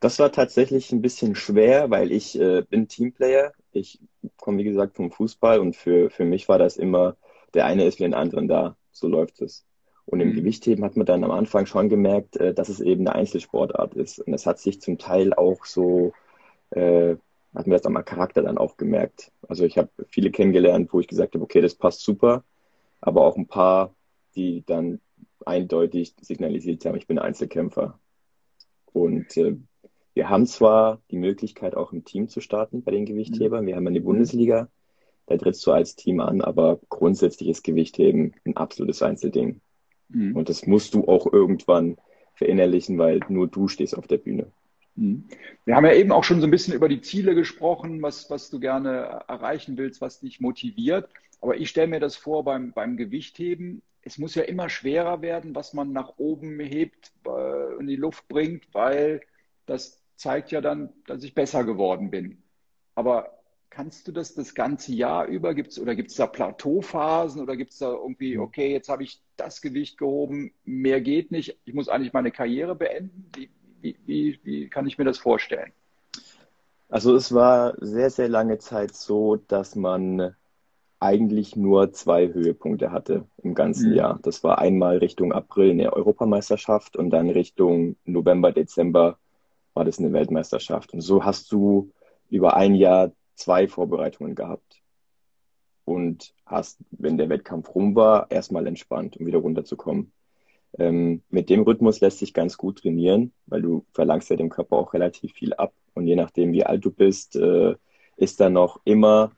[0.00, 3.52] Das war tatsächlich ein bisschen schwer, weil ich äh, bin Teamplayer.
[3.72, 4.00] Ich
[4.36, 7.16] komme, wie gesagt, vom Fußball und für, für mich war das immer,
[7.54, 8.76] der eine ist für den anderen da.
[8.92, 9.66] So läuft es.
[10.06, 10.34] Und im Mhm.
[10.34, 14.18] Gewichtheben hat man dann am Anfang schon gemerkt, äh, dass es eben eine Einzelsportart ist.
[14.20, 16.12] Und das hat sich zum Teil auch so,
[16.70, 17.16] äh,
[17.54, 19.32] hat mir das am Charakter dann auch gemerkt.
[19.48, 22.44] Also ich habe viele kennengelernt, wo ich gesagt habe, okay, das passt super,
[23.00, 23.94] aber auch ein paar,
[24.36, 25.00] die dann
[25.46, 27.98] eindeutig signalisiert haben, ich bin Einzelkämpfer.
[28.92, 29.56] Und äh,
[30.20, 33.64] wir haben zwar die Möglichkeit, auch im Team zu starten bei den Gewichthebern.
[33.64, 34.68] Wir haben eine Bundesliga,
[35.24, 39.62] da trittst du als Team an, aber grundsätzlich ist Gewichtheben ein absolutes Einzelding.
[40.10, 40.36] Mhm.
[40.36, 41.96] Und das musst du auch irgendwann
[42.34, 44.52] verinnerlichen, weil nur du stehst auf der Bühne.
[44.94, 45.24] Mhm.
[45.64, 48.50] Wir haben ja eben auch schon so ein bisschen über die Ziele gesprochen, was, was
[48.50, 51.08] du gerne erreichen willst, was dich motiviert.
[51.40, 53.80] Aber ich stelle mir das vor beim, beim Gewichtheben.
[54.02, 58.28] Es muss ja immer schwerer werden, was man nach oben hebt, äh, in die Luft
[58.28, 59.22] bringt, weil
[59.64, 62.42] das zeigt ja dann, dass ich besser geworden bin.
[62.94, 63.38] Aber
[63.70, 65.54] kannst du das das ganze Jahr über?
[65.54, 69.22] Gibt's, oder gibt es da Plateauphasen oder gibt es da irgendwie, okay, jetzt habe ich
[69.36, 73.30] das Gewicht gehoben, mehr geht nicht, ich muss eigentlich meine Karriere beenden?
[73.34, 75.72] Wie, wie, wie, wie kann ich mir das vorstellen?
[76.90, 80.34] Also es war sehr, sehr lange Zeit so, dass man
[81.00, 83.96] eigentlich nur zwei Höhepunkte hatte im ganzen Mhm.
[83.96, 84.18] Jahr.
[84.22, 89.18] Das war einmal Richtung April eine Europameisterschaft und dann Richtung November, Dezember
[89.74, 90.92] war das eine Weltmeisterschaft.
[90.92, 91.90] Und so hast du
[92.28, 94.82] über ein Jahr zwei Vorbereitungen gehabt
[95.84, 100.12] und hast, wenn der Wettkampf rum war, erstmal entspannt, um wieder runterzukommen.
[100.78, 104.76] Ähm, mit dem Rhythmus lässt sich ganz gut trainieren, weil du verlangst ja dem Körper
[104.76, 105.72] auch relativ viel ab.
[105.94, 107.74] Und je nachdem, wie alt du bist, äh,
[108.16, 109.32] ist da noch immer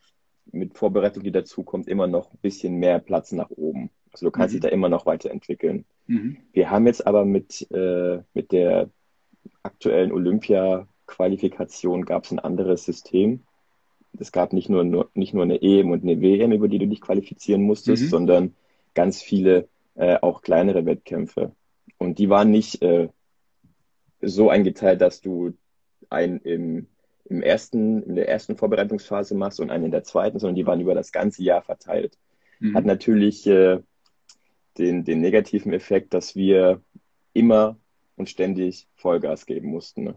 [0.50, 3.90] mit Vorbereitung, die dazu kommt, immer noch ein bisschen mehr Platz nach oben.
[4.12, 4.60] Also du kannst Mhm.
[4.60, 5.86] dich da immer noch weiterentwickeln.
[6.06, 6.36] Mhm.
[6.52, 8.90] Wir haben jetzt aber mit, äh, mit der
[9.62, 13.42] aktuellen Olympia-Qualifikation gab es ein anderes System.
[14.18, 16.86] Es gab nicht nur, nur, nicht nur eine EM und eine WM, über die du
[16.86, 18.08] dich qualifizieren musstest, Mhm.
[18.08, 18.54] sondern
[18.94, 21.52] ganz viele äh, auch kleinere Wettkämpfe.
[21.98, 23.08] Und die waren nicht äh,
[24.20, 25.54] so eingeteilt, dass du
[26.10, 26.86] einen im,
[27.24, 30.80] im ersten, in der ersten Vorbereitungsphase machst und einen in der zweiten, sondern die waren
[30.80, 32.18] über das ganze Jahr verteilt.
[32.74, 32.86] Hat Mhm.
[32.86, 33.80] natürlich äh,
[34.78, 36.80] den, den negativen Effekt, dass wir
[37.32, 37.76] immer
[38.22, 40.04] und ständig Vollgas geben mussten.
[40.04, 40.14] Ne?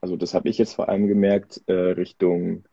[0.00, 2.64] Also das habe ich jetzt vor allem gemerkt, äh, Richtung,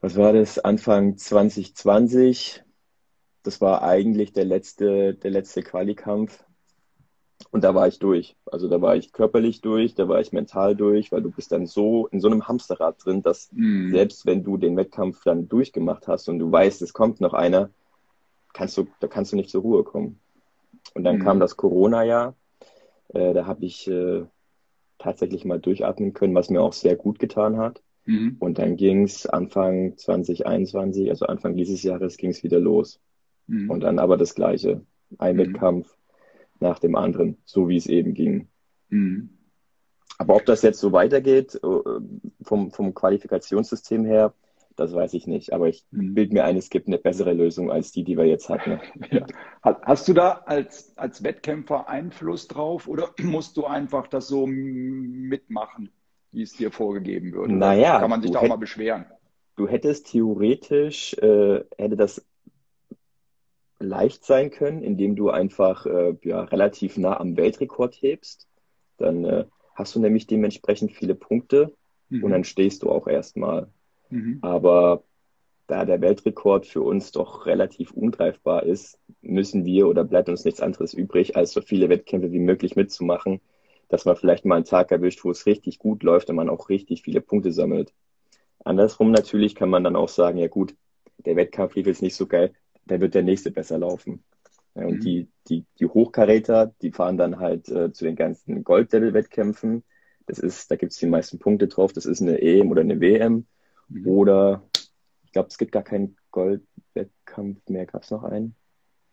[0.00, 2.64] was war das, Anfang 2020.
[3.44, 6.44] Das war eigentlich der letzte, der letzte Qualikampf.
[7.52, 8.36] Und da war ich durch.
[8.46, 11.66] Also da war ich körperlich durch, da war ich mental durch, weil du bist dann
[11.66, 13.90] so in so einem Hamsterrad drin, dass Mhm.
[13.92, 17.70] selbst wenn du den Wettkampf dann durchgemacht hast und du weißt, es kommt noch einer,
[18.52, 20.18] kannst du, da kannst du nicht zur Ruhe kommen.
[20.94, 21.20] Und dann Mhm.
[21.20, 22.34] kam das Corona-Jahr.
[23.12, 24.24] Äh, da habe ich äh,
[24.98, 27.82] tatsächlich mal durchatmen können, was mir auch sehr gut getan hat.
[28.06, 28.36] Mhm.
[28.38, 33.00] Und dann ging es Anfang 2021, also Anfang dieses Jahres, ging es wieder los.
[33.46, 33.70] Mhm.
[33.70, 34.82] Und dann aber das Gleiche.
[35.18, 35.40] Ein Mhm.
[35.40, 35.96] Wettkampf
[36.60, 38.48] nach dem anderen, so wie es eben ging.
[38.88, 39.30] Mhm.
[40.18, 42.00] Aber ob das jetzt so weitergeht, äh,
[42.42, 44.34] vom, vom Qualifikationssystem her,
[44.76, 45.52] das weiß ich nicht.
[45.52, 46.14] Aber ich Mhm.
[46.14, 48.80] bild mir ein, es gibt eine bessere Lösung als die, die wir jetzt hatten.
[49.12, 49.26] Ja.
[49.64, 54.46] Ha- Hast du da als, als Wettkämpfer Einfluss drauf oder musst du einfach das so
[54.46, 55.90] mitmachen,
[56.32, 57.50] wie es dir vorgegeben wird?
[57.50, 59.06] Naja, kann man sich da auch hätt- mal beschweren?
[59.56, 62.24] Du hättest theoretisch, äh, hätte das
[63.78, 68.46] leicht sein können, indem du einfach äh, ja, relativ nah am Weltrekord hebst.
[68.98, 71.74] Dann äh, hast du nämlich dementsprechend viele Punkte
[72.10, 72.30] und Mhm.
[72.30, 73.68] dann stehst du auch erstmal.
[74.10, 74.38] Mhm.
[74.42, 75.04] Aber
[75.66, 80.60] da der Weltrekord für uns doch relativ ungreifbar ist, müssen wir oder bleibt uns nichts
[80.60, 83.40] anderes übrig, als so viele Wettkämpfe wie möglich mitzumachen,
[83.88, 86.68] dass man vielleicht mal einen Tag erwischt, wo es richtig gut läuft und man auch
[86.68, 87.92] richtig viele Punkte sammelt.
[88.64, 90.74] Andersrum natürlich kann man dann auch sagen, ja gut,
[91.18, 92.52] der Wettkampf lief jetzt nicht so geil,
[92.86, 94.24] dann wird der nächste besser laufen.
[94.74, 95.00] Ja, und mhm.
[95.00, 99.84] die, die, die Hochkaräter, die fahren dann halt äh, zu den ganzen Gold-Level-Wettkämpfen.
[100.26, 101.92] Das ist, da gibt es die meisten Punkte drauf.
[101.92, 103.46] Das ist eine EM oder eine WM.
[103.90, 104.06] Mhm.
[104.06, 104.62] Oder
[105.24, 107.86] ich glaube, es gibt gar keinen Gold-Wettkampf mehr.
[107.86, 108.54] Gab es noch einen?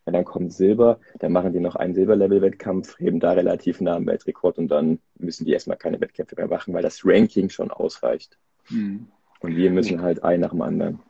[0.06, 4.06] Ja, dann kommt Silber, dann machen die noch einen Silberlevel-Wettkampf, heben da relativ nah am
[4.06, 8.38] Weltrekord und dann müssen die erstmal keine Wettkämpfe mehr machen, weil das Ranking schon ausreicht.
[8.70, 9.08] Mhm.
[9.40, 11.00] Und wir müssen halt ein nach dem anderen.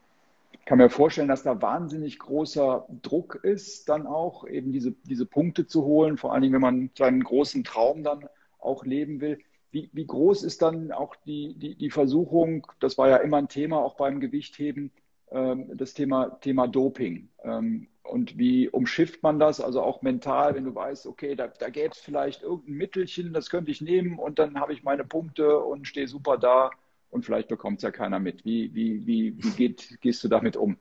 [0.52, 5.26] Ich kann mir vorstellen, dass da wahnsinnig großer Druck ist, dann auch eben diese, diese
[5.26, 8.28] Punkte zu holen, vor allen Dingen, wenn man seinen großen Traum dann
[8.58, 9.38] auch leben will.
[9.70, 13.48] Wie, wie groß ist dann auch die, die, die Versuchung, das war ja immer ein
[13.48, 14.90] Thema auch beim Gewichtheben,
[15.30, 17.28] ähm, das Thema, Thema Doping.
[17.42, 19.60] Ähm, und wie umschifft man das?
[19.60, 23.50] Also auch mental, wenn du weißt, okay, da, da gäbe es vielleicht irgendein Mittelchen, das
[23.50, 26.70] könnte ich nehmen und dann habe ich meine Punkte und stehe super da
[27.10, 28.44] und vielleicht bekommt es ja keiner mit.
[28.44, 30.76] Wie, wie, wie, wie geht, gehst du damit um?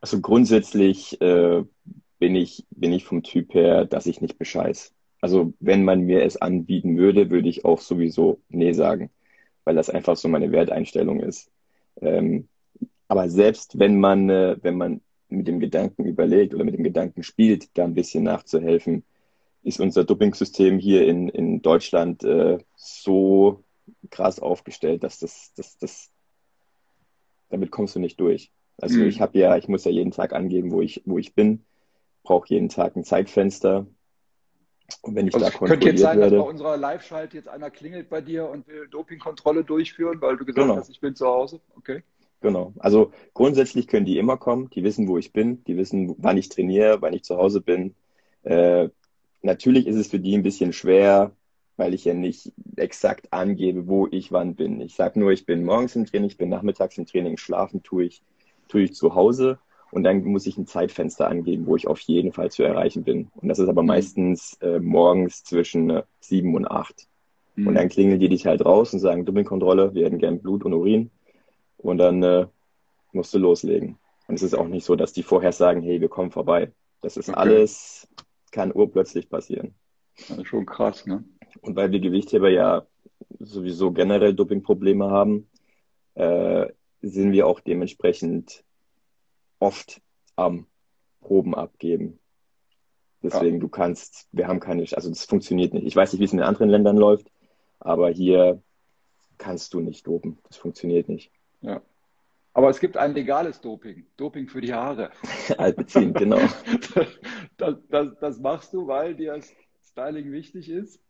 [0.00, 1.64] Also grundsätzlich äh,
[2.18, 4.92] bin, ich, bin ich vom Typ her, dass ich nicht bescheiß.
[5.22, 9.08] Also wenn man mir es anbieten würde, würde ich auch sowieso Nee sagen,
[9.64, 11.50] weil das einfach so meine Werteinstellung ist.
[12.00, 12.48] Ähm,
[13.08, 17.22] aber selbst wenn man, äh, wenn man mit dem Gedanken überlegt oder mit dem Gedanken
[17.22, 19.04] spielt, da ein bisschen nachzuhelfen,
[19.62, 23.62] ist unser Doping-System hier in, in Deutschland äh, so
[24.10, 26.10] krass aufgestellt, dass das, das, das,
[27.48, 28.50] damit kommst du nicht durch.
[28.80, 29.06] Also mhm.
[29.06, 31.64] ich habe ja, ich muss ja jeden Tag angeben, wo ich, wo ich bin,
[32.24, 33.86] brauche jeden Tag ein Zeitfenster.
[35.00, 37.48] Und wenn ich also da kontrolliert Könnte jetzt sein, werde, dass bei unserer Live-Schalt jetzt
[37.48, 40.76] einer klingelt bei dir und will Dopingkontrolle durchführen, weil du gesagt genau.
[40.76, 41.60] hast, ich bin zu Hause.
[41.76, 42.02] Okay.
[42.40, 42.74] Genau.
[42.78, 44.68] Also grundsätzlich können die immer kommen.
[44.70, 45.64] Die wissen, wo ich bin.
[45.64, 47.94] Die wissen, wann ich trainiere, wann ich zu Hause bin.
[48.42, 48.88] Äh,
[49.42, 51.32] natürlich ist es für die ein bisschen schwer,
[51.76, 54.80] weil ich ja nicht exakt angebe, wo ich wann bin.
[54.80, 58.04] Ich sage nur, ich bin morgens im Training, ich bin nachmittags im Training, schlafen tue
[58.04, 58.22] ich,
[58.68, 59.58] tue ich zu Hause.
[59.92, 63.30] Und dann muss ich ein Zeitfenster angeben, wo ich auf jeden Fall zu erreichen bin.
[63.36, 63.88] Und das ist aber mhm.
[63.88, 67.06] meistens äh, morgens zwischen äh, sieben und acht.
[67.56, 67.66] Mhm.
[67.68, 70.72] Und dann klingeln die dich halt raus und sagen, Dopingkontrolle, wir hätten gern Blut und
[70.72, 71.10] Urin.
[71.76, 72.46] Und dann äh,
[73.12, 73.98] musst du loslegen.
[74.28, 76.72] Und es ist auch nicht so, dass die vorher sagen, hey, wir kommen vorbei.
[77.02, 77.38] Das ist okay.
[77.38, 78.08] alles,
[78.50, 79.74] kann urplötzlich passieren.
[80.16, 81.22] Das ist schon krass, ne?
[81.60, 82.86] Und weil wir Gewichtheber ja
[83.40, 85.50] sowieso generell Dopingprobleme haben,
[86.14, 86.66] äh,
[87.02, 88.64] sind wir auch dementsprechend
[89.62, 90.02] oft
[90.36, 90.66] am
[91.20, 92.18] Proben abgeben.
[93.22, 93.60] Deswegen, ja.
[93.60, 95.86] du kannst, wir haben keine, also das funktioniert nicht.
[95.86, 97.30] Ich weiß nicht, wie es in den anderen Ländern läuft,
[97.78, 98.60] aber hier
[99.38, 100.38] kannst du nicht dopen.
[100.48, 101.30] Das funktioniert nicht.
[101.60, 101.80] Ja.
[102.54, 105.10] Aber es gibt ein legales Doping, Doping für die Haare.
[105.56, 106.40] Alpecin, genau.
[107.58, 109.38] Das, das, das, machst du, weil dir
[109.84, 111.00] Styling wichtig ist?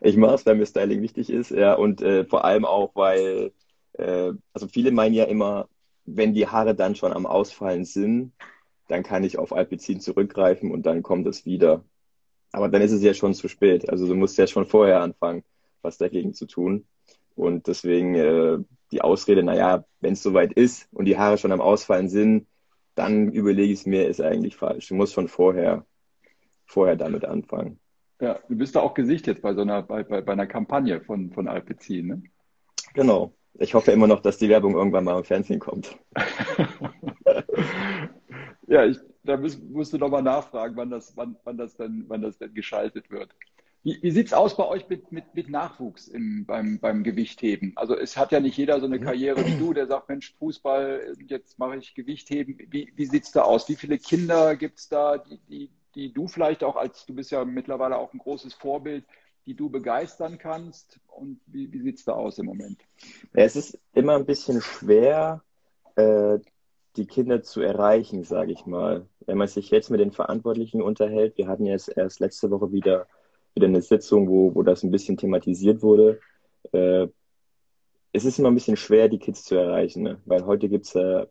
[0.00, 3.52] Ich mache es, weil mir Styling wichtig ist, ja, und äh, vor allem auch, weil,
[3.92, 5.68] äh, also viele meinen ja immer,
[6.04, 8.32] wenn die Haare dann schon am Ausfallen sind,
[8.88, 11.84] dann kann ich auf Alpecin zurückgreifen und dann kommt es wieder.
[12.52, 13.88] Aber dann ist es ja schon zu spät.
[13.88, 15.44] Also du musst ja schon vorher anfangen,
[15.80, 16.86] was dagegen zu tun.
[17.34, 18.58] Und deswegen äh,
[18.90, 22.46] die Ausrede, naja, wenn es soweit ist und die Haare schon am Ausfallen sind,
[22.94, 24.88] dann überlege ich es mir, ist eigentlich falsch.
[24.88, 25.86] Du musst schon vorher,
[26.66, 27.78] vorher damit anfangen.
[28.20, 31.00] Ja, du bist da auch Gesicht jetzt bei so einer, bei, bei, bei einer Kampagne
[31.00, 32.22] von, von Alpecin, ne?
[32.94, 33.34] Genau.
[33.58, 35.96] Ich hoffe immer noch, dass die Werbung irgendwann mal im Fernsehen kommt.
[38.66, 42.22] ja, ich, da musst, musst du nochmal nachfragen, wann das, wann, wann, das dann, wann
[42.22, 43.34] das denn geschaltet wird.
[43.84, 47.72] Wie, wie sieht es aus bei euch mit, mit, mit Nachwuchs im, beim, beim Gewichtheben?
[47.74, 49.02] Also es hat ja nicht jeder so eine mhm.
[49.02, 52.58] Karriere wie du, der sagt, Mensch, Fußball, jetzt mache ich Gewichtheben.
[52.70, 53.68] Wie, wie sieht es da aus?
[53.68, 57.32] Wie viele Kinder gibt es da, die, die, die du vielleicht auch als, du bist
[57.32, 59.04] ja mittlerweile auch ein großes Vorbild,
[59.46, 61.00] die du begeistern kannst?
[61.06, 62.78] Und wie, wie sieht es da aus im Moment?
[63.34, 65.42] Ja, es ist immer ein bisschen schwer,
[65.96, 66.38] äh,
[66.96, 69.06] die Kinder zu erreichen, sage ich mal.
[69.26, 73.06] Wenn man sich jetzt mit den Verantwortlichen unterhält, wir hatten jetzt erst letzte Woche wieder
[73.54, 76.20] wieder eine Sitzung, wo, wo das ein bisschen thematisiert wurde.
[76.72, 77.08] Äh,
[78.12, 80.20] es ist immer ein bisschen schwer, die Kids zu erreichen, ne?
[80.24, 81.26] weil heute gibt's äh,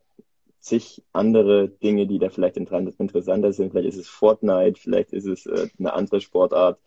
[0.60, 3.70] zig andere Dinge, die da vielleicht interessanter sind.
[3.70, 6.78] Vielleicht ist es Fortnite, vielleicht ist es äh, eine andere Sportart,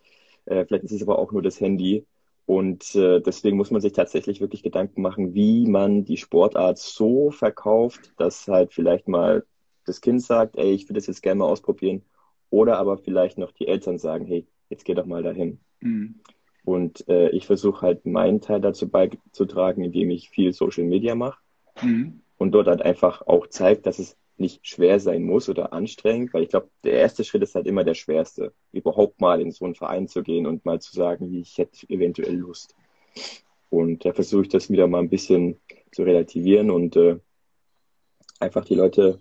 [0.45, 2.05] äh, vielleicht ist es aber auch nur das Handy.
[2.45, 7.31] Und äh, deswegen muss man sich tatsächlich wirklich Gedanken machen, wie man die Sportart so
[7.31, 9.43] verkauft, dass halt vielleicht mal
[9.85, 12.03] das Kind sagt, ey, ich will das jetzt gerne mal ausprobieren.
[12.49, 15.59] Oder aber vielleicht noch die Eltern sagen, hey, jetzt geh doch mal dahin.
[15.79, 16.19] Mhm.
[16.63, 21.39] Und äh, ich versuche halt meinen Teil dazu beizutragen, indem ich viel Social Media mache
[21.81, 22.21] mhm.
[22.37, 26.43] und dort halt einfach auch zeigt, dass es nicht schwer sein muss oder anstrengend, weil
[26.43, 29.75] ich glaube, der erste Schritt ist halt immer der schwerste, überhaupt mal in so einen
[29.75, 32.75] Verein zu gehen und mal zu sagen, ich hätte eventuell Lust.
[33.69, 35.59] Und da versuche ich das wieder mal ein bisschen
[35.91, 37.17] zu relativieren und äh,
[38.39, 39.19] einfach die Leute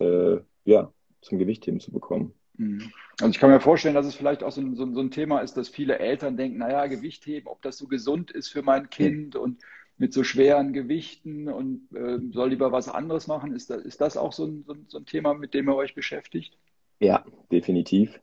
[0.00, 2.34] äh, ja, zum Gewichtheben zu bekommen.
[2.56, 2.90] Mhm.
[3.20, 5.56] Also ich kann mir vorstellen, dass es vielleicht auch so ein, so ein Thema ist,
[5.56, 9.62] dass viele Eltern denken, naja, Gewichtheben, ob das so gesund ist für mein Kind und
[9.98, 13.54] mit so schweren Gewichten und äh, soll lieber was anderes machen.
[13.54, 15.94] Ist das, ist das auch so ein, so, so ein Thema, mit dem ihr euch
[15.94, 16.58] beschäftigt?
[17.00, 18.20] Ja, definitiv.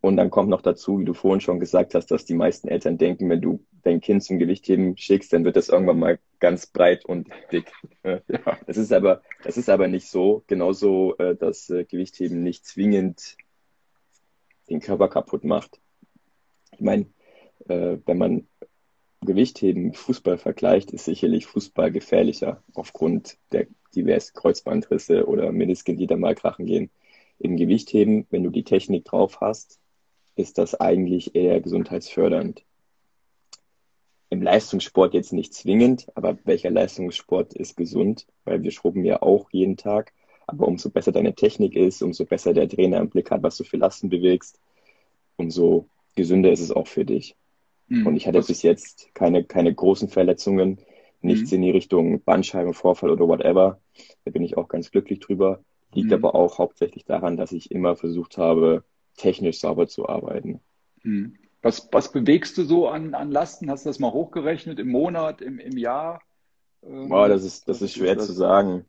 [0.00, 2.98] Und dann kommt noch dazu, wie du vorhin schon gesagt hast, dass die meisten Eltern
[2.98, 7.04] denken, wenn du dein Kind zum Gewichtheben schickst, dann wird das irgendwann mal ganz breit
[7.04, 7.72] und dick.
[8.04, 8.20] Ja.
[8.66, 10.42] Das ist aber, das ist aber nicht so.
[10.46, 13.36] Genauso, äh, dass äh, Gewichtheben nicht zwingend
[14.70, 15.78] den Körper kaputt macht.
[16.72, 17.06] Ich meine,
[17.68, 18.46] äh, wenn man
[19.20, 26.16] Gewichtheben Fußball vergleicht, ist sicherlich Fußball gefährlicher aufgrund der diversen Kreuzbandrisse oder Menisken, die da
[26.16, 26.90] mal krachen gehen.
[27.38, 29.78] Im Gewichtheben, wenn du die Technik drauf hast,
[30.36, 32.64] ist das eigentlich eher gesundheitsfördernd.
[34.30, 38.26] Im Leistungssport jetzt nicht zwingend, aber welcher Leistungssport ist gesund?
[38.44, 40.12] Weil wir schrubben ja auch jeden Tag.
[40.46, 43.64] Aber umso besser deine Technik ist, umso besser der Trainer im Blick hat, was du
[43.64, 44.60] für Lasten bewegst,
[45.36, 47.36] umso gesünder ist es auch für dich.
[47.88, 48.06] Mhm.
[48.06, 50.78] Und ich hatte bis jetzt keine, keine großen Verletzungen,
[51.20, 51.56] nichts mhm.
[51.56, 53.80] in die Richtung Bandscheibenvorfall oder whatever.
[54.24, 55.62] Da bin ich auch ganz glücklich drüber.
[55.92, 56.14] Liegt mhm.
[56.14, 58.84] aber auch hauptsächlich daran, dass ich immer versucht habe,
[59.16, 60.60] technisch sauber zu arbeiten.
[61.02, 61.36] Mhm.
[61.62, 63.70] Was, was bewegst du so an, an Lasten?
[63.70, 66.22] Hast du das mal hochgerechnet im Monat, im, im Jahr?
[66.84, 68.26] Ähm, oh, das ist, das ist schwer ist das?
[68.26, 68.84] zu sagen.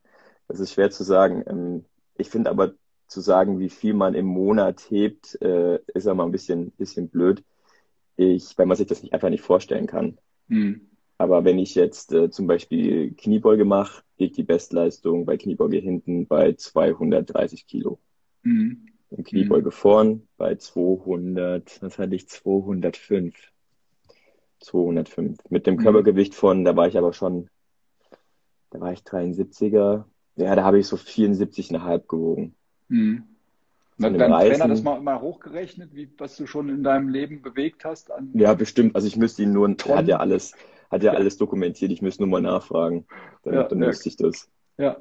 [0.47, 1.43] Das ist schwer zu sagen.
[1.47, 1.85] Ähm,
[2.15, 2.73] ich finde aber
[3.07, 7.09] zu sagen, wie viel man im Monat hebt, äh, ist ja mal ein bisschen, bisschen
[7.09, 7.43] blöd.
[8.19, 10.17] Ich, weil man sich das nicht, einfach nicht vorstellen kann.
[10.49, 10.82] Mhm.
[11.17, 16.27] Aber wenn ich jetzt äh, zum Beispiel Kniebeuge mache, liegt die Bestleistung bei Kniebeuge hinten
[16.27, 17.97] bei 230 Kilo.
[18.43, 18.88] Mhm.
[19.12, 19.71] Im Kniebeuge mhm.
[19.71, 23.36] vorn bei 200, was hatte ich, 205.
[24.60, 25.38] 205.
[25.49, 25.79] Mit dem mhm.
[25.79, 27.49] Körpergewicht von, da war ich aber schon,
[28.71, 30.03] da war ich 73er.
[30.36, 32.55] Ja, da habe ich so 74,5 gewogen.
[34.01, 34.51] Hat dein Reisen.
[34.51, 38.12] Trainer das mal, mal hochgerechnet, wie, was du schon in deinem Leben bewegt hast?
[38.33, 38.95] ja, bestimmt.
[38.95, 40.53] Also ich müsste ihn nur, er hat ja alles,
[40.89, 41.91] hat ja, ja, alles dokumentiert.
[41.91, 43.05] Ich müsste nur mal nachfragen.
[43.43, 44.49] Dann, ja, dann wüsste ich das.
[44.77, 44.97] Ja.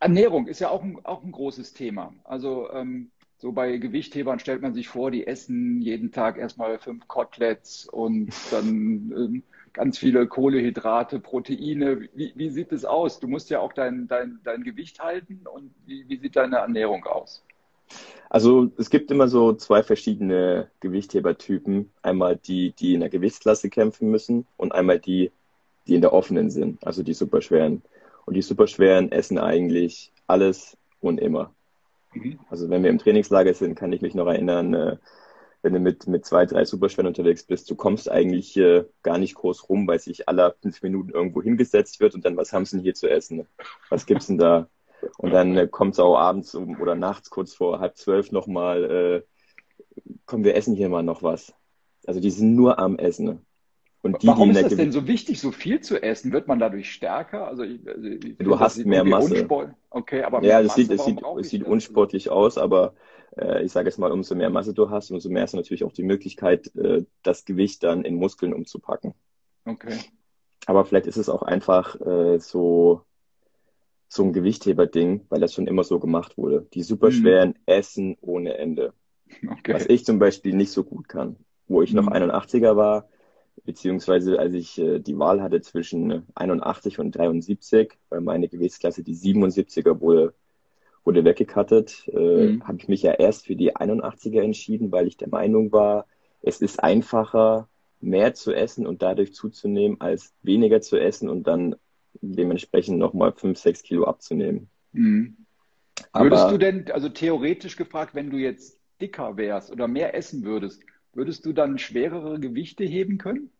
[0.00, 2.12] Ernährung ist ja auch ein, auch ein großes Thema.
[2.24, 7.08] Also ähm, so bei Gewichthebern stellt man sich vor, die essen jeden Tag erstmal fünf
[7.08, 12.08] Koteletts und dann ähm, ganz viele Kohlehydrate, Proteine.
[12.14, 13.20] Wie, wie sieht es aus?
[13.20, 17.04] Du musst ja auch dein, dein, dein Gewicht halten und wie, wie sieht deine Ernährung
[17.04, 17.44] aus?
[18.30, 21.92] Also es gibt immer so zwei verschiedene Gewichthebertypen.
[22.02, 25.30] Einmal die, die in der Gewichtsklasse kämpfen müssen und einmal die,
[25.86, 27.82] die in der offenen sind, also die superschweren.
[28.26, 31.54] Und die superschweren essen eigentlich alles und immer.
[32.12, 32.40] Mhm.
[32.48, 34.96] Also wenn wir im Trainingslager sind, kann ich mich noch erinnern, äh,
[35.62, 39.34] wenn du mit, mit zwei, drei Superschweren unterwegs bist, du kommst eigentlich äh, gar nicht
[39.34, 42.76] groß rum, weil sich alle fünf Minuten irgendwo hingesetzt wird und dann, was haben sie
[42.76, 43.46] denn hier zu essen?
[43.88, 44.68] Was gibt's denn da?
[45.18, 48.84] Und dann äh, kommt es auch abends um, oder nachts kurz vor halb zwölf nochmal,
[48.84, 49.22] äh,
[50.26, 51.54] komm, wir essen hier mal noch was.
[52.06, 53.44] Also die sind nur am Essen.
[54.02, 56.30] Und die, Warum die ist das denn so wichtig, so viel zu essen?
[56.30, 57.48] Wird man dadurch stärker?
[57.48, 58.06] Also, ich, also
[58.38, 59.48] du hast mehr Masse.
[59.88, 62.92] Okay, aber ja, es sieht, es sieht, es sieht unsportlich aus, aber
[63.38, 65.84] äh, ich sage jetzt mal, umso mehr Masse du hast, umso mehr hast du natürlich
[65.84, 69.14] auch die Möglichkeit, äh, das Gewicht dann in Muskeln umzupacken.
[69.64, 69.98] Okay.
[70.66, 73.06] Aber vielleicht ist es auch einfach äh, so
[74.14, 76.66] so ein Gewichtheber-Ding, weil das schon immer so gemacht wurde.
[76.74, 77.54] Die superschweren mhm.
[77.66, 78.92] essen ohne Ende.
[79.42, 79.74] Okay.
[79.74, 81.36] Was ich zum Beispiel nicht so gut kann.
[81.66, 82.04] Wo ich mhm.
[82.04, 83.08] noch 81er war,
[83.64, 89.16] beziehungsweise als ich äh, die Wahl hatte zwischen 81 und 73, weil meine Gewichtsklasse die
[89.16, 90.34] 77er wurde,
[91.04, 92.68] wurde weggekattet, äh, mhm.
[92.68, 96.06] habe ich mich ja erst für die 81er entschieden, weil ich der Meinung war,
[96.40, 97.68] es ist einfacher,
[98.00, 101.74] mehr zu essen und dadurch zuzunehmen, als weniger zu essen und dann
[102.32, 104.68] dementsprechend nochmal 5, 6 Kilo abzunehmen.
[104.92, 105.36] Mhm.
[106.12, 110.82] Würdest du denn, also theoretisch gefragt, wenn du jetzt dicker wärst oder mehr essen würdest,
[111.12, 113.50] würdest du dann schwerere Gewichte heben können?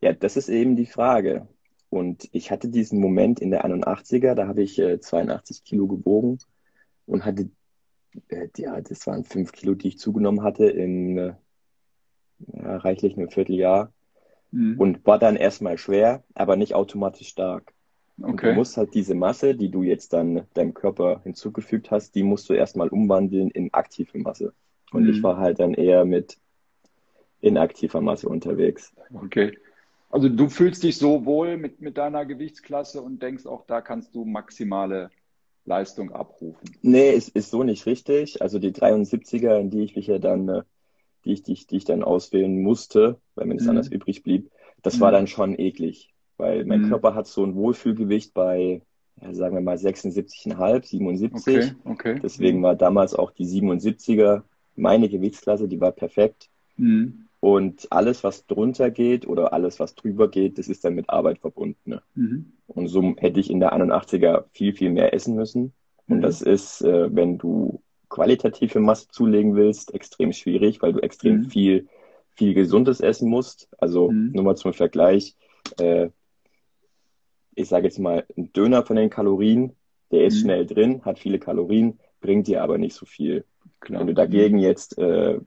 [0.00, 1.48] Ja, das ist eben die Frage.
[1.90, 6.38] Und ich hatte diesen Moment in der 81er, da habe ich äh, 82 Kilo gewogen
[7.06, 7.50] und hatte,
[8.28, 11.34] äh, ja, das waren 5 Kilo, die ich zugenommen hatte in äh,
[12.54, 13.92] ja, reichlich einem Vierteljahr
[14.50, 14.78] mhm.
[14.78, 17.72] und war dann erstmal schwer, aber nicht automatisch stark.
[18.20, 18.50] Okay.
[18.50, 22.48] du musst halt diese Masse, die du jetzt dann deinem Körper hinzugefügt hast, die musst
[22.48, 24.52] du erstmal umwandeln in aktive Masse.
[24.92, 25.10] Und mhm.
[25.10, 26.38] ich war halt dann eher mit
[27.40, 28.94] inaktiver Masse unterwegs.
[29.12, 29.56] Okay.
[30.10, 34.14] Also du fühlst dich so wohl mit, mit deiner Gewichtsklasse und denkst auch, da kannst
[34.14, 35.10] du maximale
[35.64, 36.68] Leistung abrufen.
[36.82, 38.42] Nee, ist, ist so nicht richtig.
[38.42, 40.62] Also die 73er, in die ich mich ja dann äh,
[41.24, 43.70] die ich, die ich, die ich dann auswählen musste, weil mir das mhm.
[43.70, 44.50] anders übrig blieb,
[44.82, 45.00] das mhm.
[45.00, 46.11] war dann schon eklig.
[46.42, 46.88] Weil mein mhm.
[46.88, 48.82] Körper hat so ein Wohlfühlgewicht bei,
[49.20, 51.56] ja, sagen wir mal 76,5, 77.
[51.56, 52.20] Okay, okay.
[52.20, 52.62] Deswegen mhm.
[52.64, 54.42] war damals auch die 77er
[54.74, 56.48] meine Gewichtsklasse, die war perfekt.
[56.76, 57.28] Mhm.
[57.38, 61.38] Und alles, was drunter geht oder alles, was drüber geht, das ist dann mit Arbeit
[61.38, 61.90] verbunden.
[61.90, 62.02] Ne?
[62.14, 62.52] Mhm.
[62.66, 65.72] Und so hätte ich in der 81er viel, viel mehr essen müssen.
[66.08, 66.22] Und mhm.
[66.22, 71.44] das ist, äh, wenn du qualitative Masse zulegen willst, extrem schwierig, weil du extrem mhm.
[71.44, 71.88] viel,
[72.34, 73.68] viel Gesundes essen musst.
[73.78, 75.36] Also nur mal zum Vergleich,
[75.78, 76.10] äh,
[77.54, 79.76] ich sage jetzt mal, ein Döner von den Kalorien,
[80.10, 80.40] der ist mhm.
[80.40, 83.44] schnell drin, hat viele Kalorien, bringt dir aber nicht so viel.
[83.80, 84.00] Klar.
[84.00, 85.38] Wenn du dagegen jetzt äh,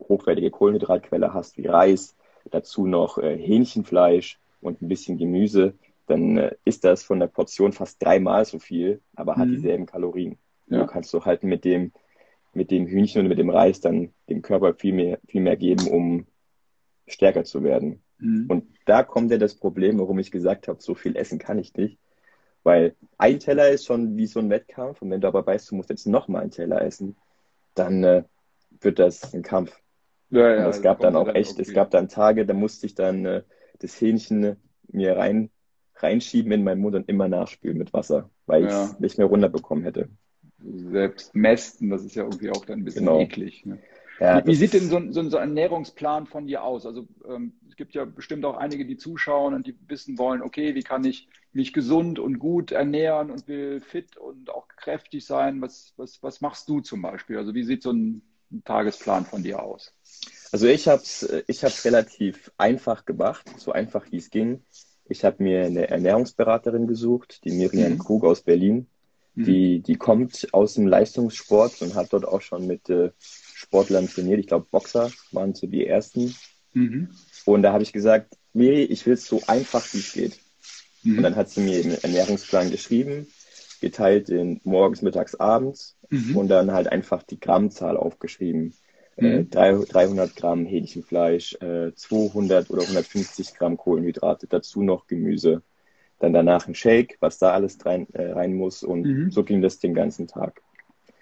[0.00, 2.16] hochwertige Kohlenhydratquelle hast, wie Reis,
[2.50, 5.74] dazu noch äh, Hähnchenfleisch und ein bisschen Gemüse,
[6.06, 9.52] dann äh, ist das von der Portion fast dreimal so viel, aber hat mhm.
[9.52, 10.38] dieselben Kalorien.
[10.66, 10.80] Ja.
[10.80, 11.92] Du kannst du halt mit dem,
[12.52, 15.88] mit dem Hühnchen und mit dem Reis dann dem Körper viel mehr, viel mehr geben,
[15.88, 16.26] um
[17.06, 18.02] stärker zu werden.
[18.22, 18.46] Mhm.
[18.48, 21.74] Und da kommt ja das Problem, warum ich gesagt habe, so viel essen kann ich
[21.74, 21.98] nicht.
[22.62, 25.74] Weil ein Teller ist schon wie so ein Wettkampf und wenn du aber weißt, du
[25.74, 27.16] musst jetzt nochmal einen Teller essen,
[27.74, 28.22] dann äh,
[28.80, 29.76] wird das ein Kampf.
[30.30, 32.94] Ja, ja, es gab dann auch dann echt, es gab dann Tage, da musste ich
[32.94, 33.42] dann äh,
[33.80, 34.56] das Hähnchen
[34.88, 35.50] mir rein,
[35.96, 38.84] reinschieben in meinen Mund und immer nachspülen mit Wasser, weil ja.
[38.84, 40.08] ich es nicht mehr runterbekommen hätte.
[40.64, 43.20] Selbst mästen, das ist ja irgendwie auch dann ein bisschen genau.
[43.20, 43.66] eklig.
[43.66, 43.78] Ne?
[44.22, 46.86] Ja, wie, sieht denn so, so, so, ein Ernährungsplan von dir aus?
[46.86, 50.76] Also ähm, es gibt ja bestimmt auch einige, die zuschauen und die wissen wollen, okay,
[50.76, 55.60] wie kann ich mich gesund und gut ernähren und will fit und auch kräftig sein?
[55.60, 57.36] Was, was, was machst du zum Beispiel?
[57.36, 59.92] Also wie sieht so ein, ein Tagesplan von dir aus?
[60.52, 64.62] Also ich habe es ich hab's relativ einfach gemacht, so einfach wie es ging.
[65.08, 67.98] Ich habe mir eine Ernährungsberaterin gesucht, die Miriam mhm.
[67.98, 68.86] Krug aus Berlin.
[69.34, 69.44] Mhm.
[69.44, 73.10] Die, die kommt aus dem Leistungssport und hat dort auch schon mit äh,
[73.62, 74.40] Sportlern trainiert.
[74.40, 76.34] Ich glaube, Boxer waren so die ersten.
[76.72, 77.10] Mhm.
[77.44, 80.38] Und da habe ich gesagt, Miri, ich will es so einfach wie es geht.
[81.02, 81.18] Mhm.
[81.18, 83.26] Und dann hat sie mir einen Ernährungsplan geschrieben,
[83.80, 86.36] geteilt in morgens, mittags, abends mhm.
[86.36, 88.74] und dann halt einfach die Grammzahl aufgeschrieben.
[89.16, 90.34] Äh, 300 mhm.
[90.34, 95.62] Gramm Hähnchenfleisch, äh, 200 oder 150 Gramm Kohlenhydrate, dazu noch Gemüse.
[96.18, 99.30] Dann danach ein Shake, was da alles rein, äh, rein muss und mhm.
[99.30, 100.62] so ging das den ganzen Tag.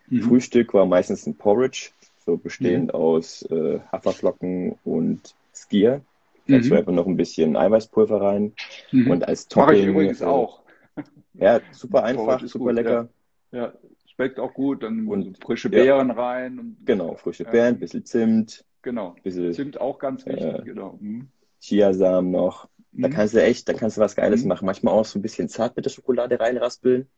[0.09, 0.23] Mhm.
[0.23, 1.91] Frühstück war meistens ein Porridge,
[2.31, 2.95] so bestehend mhm.
[2.95, 6.03] aus äh, Haferflocken und Skier.
[6.47, 6.77] Dazu mhm.
[6.77, 8.55] einfach noch ein bisschen Eiweißpulver rein.
[8.93, 9.11] Mhm.
[9.11, 9.67] Und als Topping.
[9.67, 10.61] Mache ich übrigens äh, auch.
[11.35, 13.09] Ja, super einfach, super gut, lecker.
[13.53, 13.59] Ja.
[13.59, 13.73] ja.
[14.15, 14.83] schmeckt auch gut.
[14.83, 16.15] Dann und frische Beeren ja.
[16.15, 16.59] rein.
[16.59, 18.65] Und, genau, frische Beeren, ein bisschen Zimt.
[18.83, 19.15] Genau.
[19.23, 20.99] Bisschen, Zimt auch ganz wichtig, äh, genau.
[21.01, 21.29] Mhm.
[21.61, 22.69] Chiasamen noch.
[22.93, 23.13] Da mhm.
[23.13, 24.49] kannst du echt, da kannst du was Geiles mhm.
[24.49, 24.67] machen.
[24.67, 27.09] Manchmal auch so ein bisschen Zartbitterschokolade reinraspeln.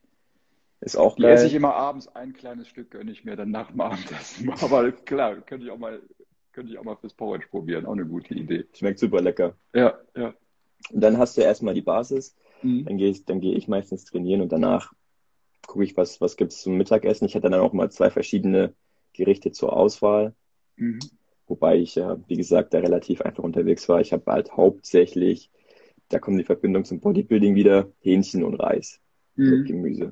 [0.82, 1.32] Ist auch geil.
[1.32, 4.50] esse ich immer abends ein kleines Stück, gönne ich mir dann nach dem Abendessen.
[4.60, 6.02] Aber klar, könnte ich auch mal,
[6.52, 7.86] könnte ich auch mal fürs Porridge probieren.
[7.86, 8.64] Auch eine gute Idee.
[8.74, 9.54] Schmeckt super lecker.
[9.72, 10.34] Ja, ja.
[10.90, 12.34] Und dann hast du erstmal die Basis.
[12.62, 12.84] Mhm.
[12.84, 14.92] Dann gehe ich, dann gehe ich meistens trainieren und danach
[15.68, 17.26] gucke ich, was, was gibt es zum Mittagessen.
[17.26, 18.74] Ich hatte dann auch mal zwei verschiedene
[19.12, 20.34] Gerichte zur Auswahl.
[20.74, 20.98] Mhm.
[21.46, 24.00] Wobei ich ja, wie gesagt, da relativ einfach unterwegs war.
[24.00, 25.48] Ich habe halt hauptsächlich,
[26.08, 29.00] da kommt die Verbindung zum Bodybuilding wieder, Hähnchen und Reis
[29.36, 29.50] mhm.
[29.50, 30.10] mit Gemüse.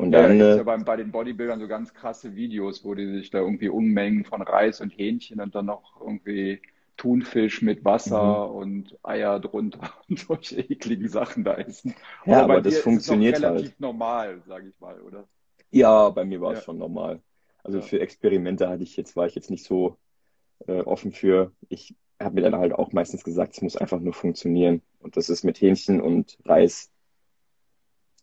[0.00, 3.06] Und dann, ja, da ja bei, bei den Bodybuildern so ganz krasse Videos, wo die
[3.06, 6.60] sich da irgendwie Unmengen von Reis und Hähnchen und dann noch irgendwie
[6.96, 8.54] Thunfisch mit Wasser mhm.
[8.54, 11.94] und Eier drunter und solche ekligen Sachen da essen.
[12.24, 13.80] Ja, aber, aber das funktioniert ist relativ halt.
[13.80, 15.28] normal, sage ich mal, oder?
[15.70, 17.20] Ja, bei mir war es schon normal.
[17.62, 17.84] Also ja.
[17.84, 19.98] für Experimente hatte ich jetzt, war ich jetzt nicht so
[20.66, 21.52] äh, offen für.
[21.68, 24.82] Ich habe mir dann halt auch meistens gesagt, es muss einfach nur funktionieren.
[24.98, 26.90] Und das ist mit Hähnchen und Reis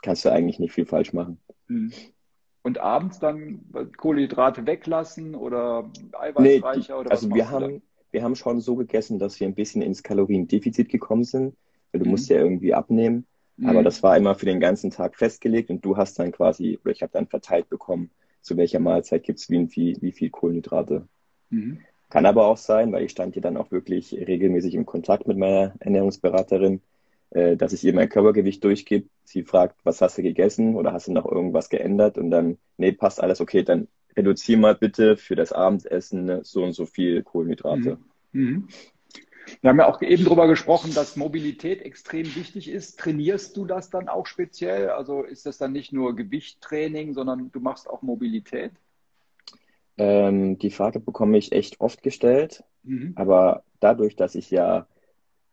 [0.01, 1.39] kannst du eigentlich nicht viel falsch machen.
[1.67, 1.91] Hm.
[2.63, 3.61] Und abends dann
[3.95, 5.89] Kohlenhydrate weglassen oder
[6.19, 9.55] eiweißreicher nee, oder was Also wir haben, wir haben schon so gegessen, dass wir ein
[9.55, 11.55] bisschen ins Kaloriendefizit gekommen sind,
[11.91, 12.11] weil du mhm.
[12.11, 13.25] musst ja irgendwie abnehmen.
[13.57, 13.69] Mhm.
[13.69, 16.91] Aber das war immer für den ganzen Tag festgelegt und du hast dann quasi, oder
[16.91, 18.11] ich habe dann verteilt bekommen,
[18.41, 21.07] zu welcher Mahlzeit gibt es wie, wie, wie viel Kohlenhydrate.
[21.49, 21.79] Mhm.
[22.09, 25.37] Kann aber auch sein, weil ich stand hier dann auch wirklich regelmäßig im Kontakt mit
[25.37, 26.81] meiner Ernährungsberaterin,
[27.31, 29.09] äh, dass ich ihr mein Körpergewicht durchgebe.
[29.23, 32.17] Sie fragt, was hast du gegessen oder hast du noch irgendwas geändert?
[32.17, 36.73] Und dann, nee, passt alles, okay, dann reduziere mal bitte für das Abendessen so und
[36.73, 37.97] so viel Kohlenhydrate.
[38.31, 38.41] Mhm.
[38.41, 38.67] mhm.
[39.61, 42.99] Wir haben ja auch eben darüber gesprochen, dass Mobilität extrem wichtig ist.
[42.99, 44.89] Trainierst du das dann auch speziell?
[44.89, 48.73] Also ist das dann nicht nur Gewichttraining, sondern du machst auch Mobilität?
[49.97, 52.63] Ähm, die Frage bekomme ich echt oft gestellt.
[52.83, 53.13] Mhm.
[53.15, 54.87] Aber dadurch, dass ich ja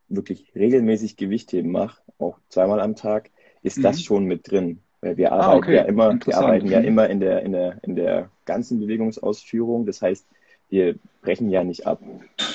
[0.08, 3.30] wirklich regelmäßig Gewichtheben mache, auch zweimal am Tag,
[3.62, 3.82] ist mhm.
[3.82, 4.80] das schon mit drin.
[5.00, 5.74] Weil wir ah, arbeiten ah, okay.
[5.76, 6.86] ja immer, wir arbeiten ja mhm.
[6.86, 9.86] immer in der, in der, in der ganzen Bewegungsausführung.
[9.86, 10.26] Das heißt,
[10.70, 12.00] wir brechen ja nicht ab.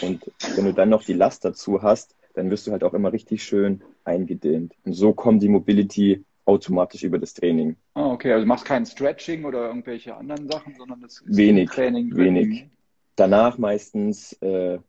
[0.01, 3.13] Und wenn du dann noch die Last dazu hast, dann wirst du halt auch immer
[3.13, 4.73] richtig schön eingedehnt.
[4.83, 7.75] Und so kommt die Mobility automatisch über das Training.
[7.93, 11.69] Ah, okay, also du machst kein Stretching oder irgendwelche anderen Sachen, sondern das ist wenig,
[11.69, 12.15] Training.
[12.15, 12.67] Wenig.
[13.15, 14.79] Danach meistens äh,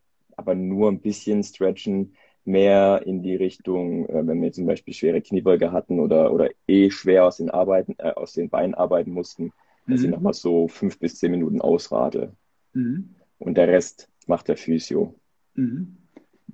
[0.40, 5.20] aber nur ein bisschen stretchen, mehr in die Richtung, äh, wenn wir zum Beispiel schwere
[5.20, 9.44] Kniebeuge hatten oder, oder eh schwer aus den, Arbeiten, äh, aus den Beinen arbeiten mussten,
[9.44, 9.92] mhm.
[9.92, 12.32] dass ich nochmal so fünf bis zehn Minuten ausrate.
[12.72, 13.14] Mhm.
[13.38, 15.14] Und der Rest macht der Physio.
[15.54, 15.96] Mhm.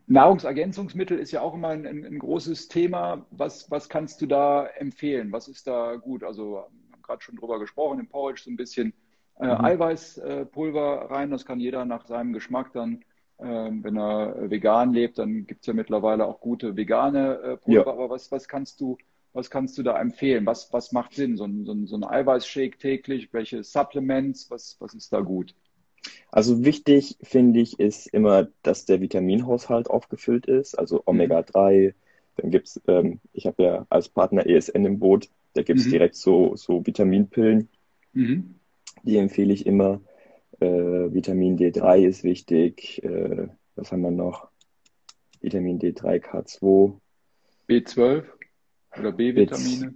[0.08, 3.26] Nahrungsergänzungsmittel ist ja auch immer ein, ein, großes Thema.
[3.30, 5.32] Was, was kannst du da empfehlen?
[5.32, 6.22] Was ist da gut?
[6.22, 8.92] Also, wir haben gerade schon drüber gesprochen, im Porridge so ein bisschen
[9.40, 9.64] äh, mhm.
[9.64, 11.30] Eiweißpulver rein.
[11.30, 13.00] Das kann jeder nach seinem Geschmack dann,
[13.38, 17.86] äh, wenn er vegan lebt, dann gibt es ja mittlerweile auch gute vegane äh, Pulver.
[17.86, 17.92] Ja.
[17.92, 18.96] Aber was, was kannst du,
[19.32, 20.46] was kannst du da empfehlen?
[20.46, 21.36] Was, was macht Sinn?
[21.36, 23.32] So ein, so ein, so ein Eiweißshake täglich?
[23.32, 24.50] Welche Supplements?
[24.50, 25.54] Was, was ist da gut?
[26.30, 31.94] Also wichtig, finde ich, ist immer, dass der Vitaminhaushalt aufgefüllt ist, also Omega-3.
[32.36, 35.86] Dann gibt es, ähm, ich habe ja als Partner ESN im Boot, da gibt es
[35.86, 35.90] mhm.
[35.90, 37.68] direkt so, so Vitaminpillen.
[38.12, 38.56] Mhm.
[39.04, 40.00] Die empfehle ich immer.
[40.60, 43.02] Äh, Vitamin D3 ist wichtig.
[43.02, 44.48] Äh, was haben wir noch?
[45.40, 46.94] Vitamin D3, K2.
[47.68, 48.24] B12
[48.98, 49.94] oder B-Vitamine?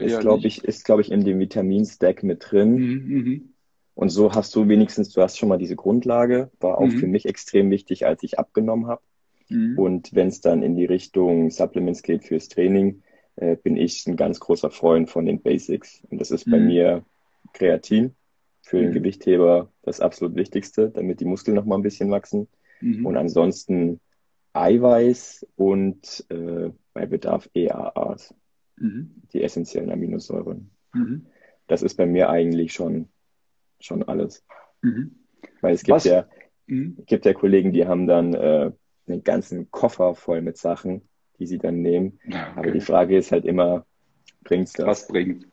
[0.00, 2.74] Ist, glaube ich, ist, glaube ich, in dem Vitaminstack mit drin.
[2.74, 3.48] Mhm, mhm.
[3.94, 6.98] Und so hast du wenigstens, du hast schon mal diese Grundlage, war auch mhm.
[6.98, 9.02] für mich extrem wichtig, als ich abgenommen habe.
[9.48, 9.78] Mhm.
[9.78, 13.02] Und wenn es dann in die Richtung Supplements geht fürs Training,
[13.36, 16.02] äh, bin ich ein ganz großer Freund von den Basics.
[16.10, 16.66] Und das ist bei mhm.
[16.66, 17.04] mir
[17.52, 18.14] Kreatin
[18.64, 18.94] für den mhm.
[18.94, 22.48] Gewichtheber das absolut Wichtigste, damit die Muskeln noch mal ein bisschen wachsen.
[22.80, 23.06] Mhm.
[23.06, 24.00] Und ansonsten
[24.52, 28.34] Eiweiß und äh, bei Bedarf EAAs,
[29.32, 30.70] die essentiellen Aminosäuren.
[31.66, 33.08] Das ist bei mir eigentlich schon
[33.84, 34.44] schon alles.
[34.82, 35.16] Mhm.
[35.60, 36.04] Weil es gibt Was?
[36.04, 36.26] ja,
[36.66, 36.96] mhm.
[37.06, 38.72] gibt ja Kollegen, die haben dann äh,
[39.06, 41.02] einen ganzen Koffer voll mit Sachen,
[41.38, 42.18] die sie dann nehmen.
[42.26, 42.38] Okay.
[42.56, 43.86] Aber die Frage ist halt immer,
[44.42, 44.86] bringt's das?
[44.86, 45.46] Was bringt?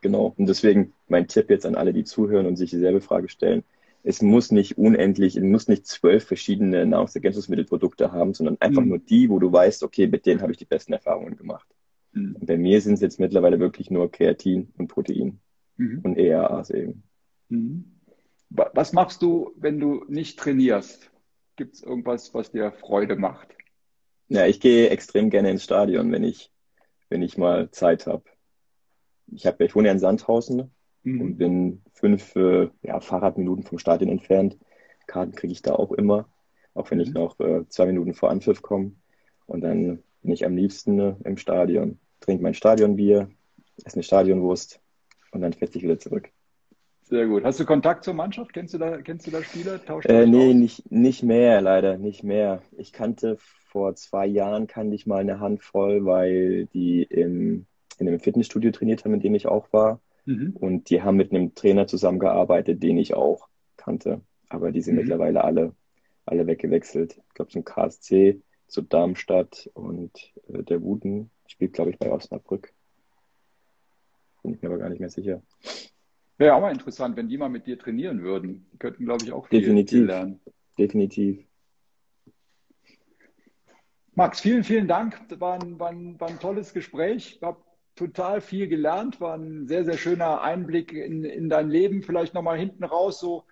[0.00, 0.34] Genau.
[0.36, 3.64] Und deswegen mein Tipp jetzt an alle, die zuhören und sich dieselbe Frage stellen.
[4.02, 8.88] Es muss nicht unendlich, es muss nicht zwölf verschiedene Nahrungsergänzungsmittelprodukte haben, sondern einfach mhm.
[8.88, 11.66] nur die, wo du weißt, okay, mit denen habe ich die besten Erfahrungen gemacht.
[12.12, 12.36] Mhm.
[12.40, 15.40] bei mir sind es jetzt mittlerweile wirklich nur Kreatin und Protein
[15.76, 16.00] mhm.
[16.04, 17.02] und ERAs eben.
[17.48, 17.84] Mhm.
[18.50, 21.10] Was machst du, wenn du nicht trainierst?
[21.56, 23.48] Gibt es irgendwas, was dir Freude macht?
[24.28, 26.52] Ja, ich gehe extrem gerne ins Stadion, wenn ich,
[27.08, 28.24] wenn ich mal Zeit habe.
[29.32, 30.70] Ich, hab, ich wohne ja in Sandhausen
[31.02, 31.20] mhm.
[31.20, 34.58] und bin fünf äh, ja, Fahrradminuten vom Stadion entfernt.
[35.06, 36.28] Karten kriege ich da auch immer,
[36.74, 37.04] auch wenn mhm.
[37.04, 38.92] ich noch äh, zwei Minuten vor Anpfiff komme.
[39.46, 43.28] Und dann bin ich am liebsten äh, im Stadion, trinke mein Stadionbier,
[43.84, 44.80] esse eine Stadionwurst
[45.32, 46.30] und dann fährt sich wieder zurück.
[47.02, 47.44] Sehr gut.
[47.44, 48.54] Hast du Kontakt zur Mannschaft?
[48.54, 49.84] Kennst du da, kennst du da Spieler?
[49.84, 52.62] Tauscht äh, nee, nicht, nicht mehr, leider, nicht mehr.
[52.78, 57.66] Ich kannte vor zwei Jahren kannte ich mal eine Handvoll, weil die im,
[58.00, 60.00] in einem Fitnessstudio trainiert haben, in dem ich auch war.
[60.24, 60.56] Mhm.
[60.58, 64.20] Und die haben mit einem Trainer zusammengearbeitet, den ich auch kannte.
[64.48, 65.00] Aber die sind mhm.
[65.02, 65.74] mittlerweile alle,
[66.26, 67.20] alle weggewechselt.
[67.28, 72.72] Ich glaube zum KSC, zu Darmstadt und äh, der Wuten spielt, glaube ich, bei Osnabrück.
[74.42, 75.42] Bin ich mir aber gar nicht mehr sicher.
[76.36, 78.66] Wäre auch mal interessant, wenn die mal mit dir trainieren würden.
[78.72, 79.98] Die könnten, glaube ich, auch viel, Definitiv.
[79.98, 80.40] viel lernen.
[80.78, 81.46] Definitiv.
[84.14, 85.20] Max, vielen, vielen Dank.
[85.40, 87.36] War ein, war ein, war ein tolles Gespräch.
[87.36, 87.60] Ich habe
[87.96, 89.20] total viel gelernt.
[89.20, 92.02] War ein sehr, sehr schöner Einblick in, in dein Leben.
[92.02, 93.44] Vielleicht nochmal hinten raus so.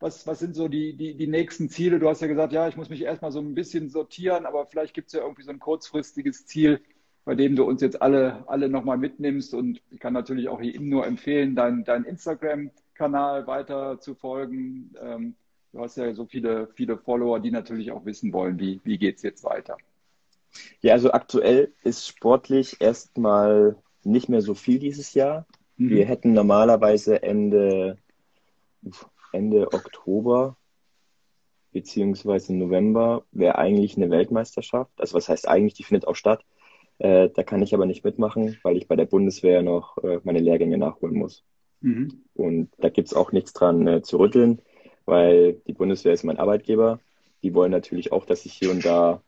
[0.00, 2.00] Was, was sind so die, die, die nächsten Ziele?
[2.00, 4.94] Du hast ja gesagt, ja, ich muss mich erstmal so ein bisschen sortieren, aber vielleicht
[4.94, 6.80] gibt es ja irgendwie so ein kurzfristiges Ziel,
[7.24, 9.54] bei dem du uns jetzt alle, alle nochmal mitnimmst.
[9.54, 14.92] Und ich kann natürlich auch hier nur empfehlen, deinen dein Instagram-Kanal weiter zu folgen.
[15.00, 15.36] Ähm,
[15.72, 19.16] du hast ja so viele, viele Follower, die natürlich auch wissen wollen, wie, wie geht
[19.16, 19.76] es jetzt weiter.
[20.80, 25.46] Ja, also aktuell ist sportlich erstmal nicht mehr so viel dieses Jahr.
[25.76, 25.90] Mhm.
[25.90, 27.98] Wir hätten normalerweise Ende,
[29.32, 30.56] Ende Oktober
[31.72, 34.92] beziehungsweise November wäre eigentlich eine Weltmeisterschaft.
[34.96, 36.44] Also was heißt eigentlich, die findet auch statt.
[36.98, 40.40] Äh, da kann ich aber nicht mitmachen, weil ich bei der Bundeswehr noch äh, meine
[40.40, 41.44] Lehrgänge nachholen muss.
[41.80, 42.22] Mhm.
[42.34, 44.60] Und da gibt's auch nichts dran äh, zu rütteln,
[45.04, 47.00] weil die Bundeswehr ist mein Arbeitgeber.
[47.42, 49.22] Die wollen natürlich auch, dass ich hier und da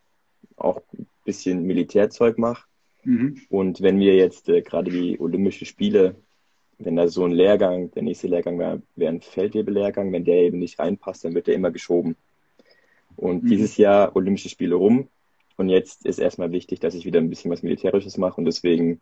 [0.57, 0.83] auch
[1.25, 2.65] bisschen Militärzeug mache.
[3.05, 3.41] Mhm.
[3.49, 6.17] Und wenn wir jetzt äh, gerade die Olympische Spiele,
[6.79, 10.59] wenn da so ein Lehrgang, der nächste Lehrgang wäre wär ein Feldwebelehrgang, wenn der eben
[10.59, 12.17] nicht reinpasst, dann wird der immer geschoben.
[13.17, 13.49] Und mhm.
[13.49, 15.09] dieses Jahr Olympische Spiele rum,
[15.57, 19.01] und jetzt ist erstmal wichtig, dass ich wieder ein bisschen was Militärisches mache und deswegen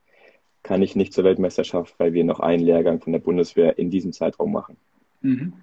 [0.63, 4.13] kann ich nicht zur Weltmeisterschaft, weil wir noch einen Lehrgang von der Bundeswehr in diesem
[4.13, 4.77] Zeitraum machen.
[5.23, 5.55] Mhm.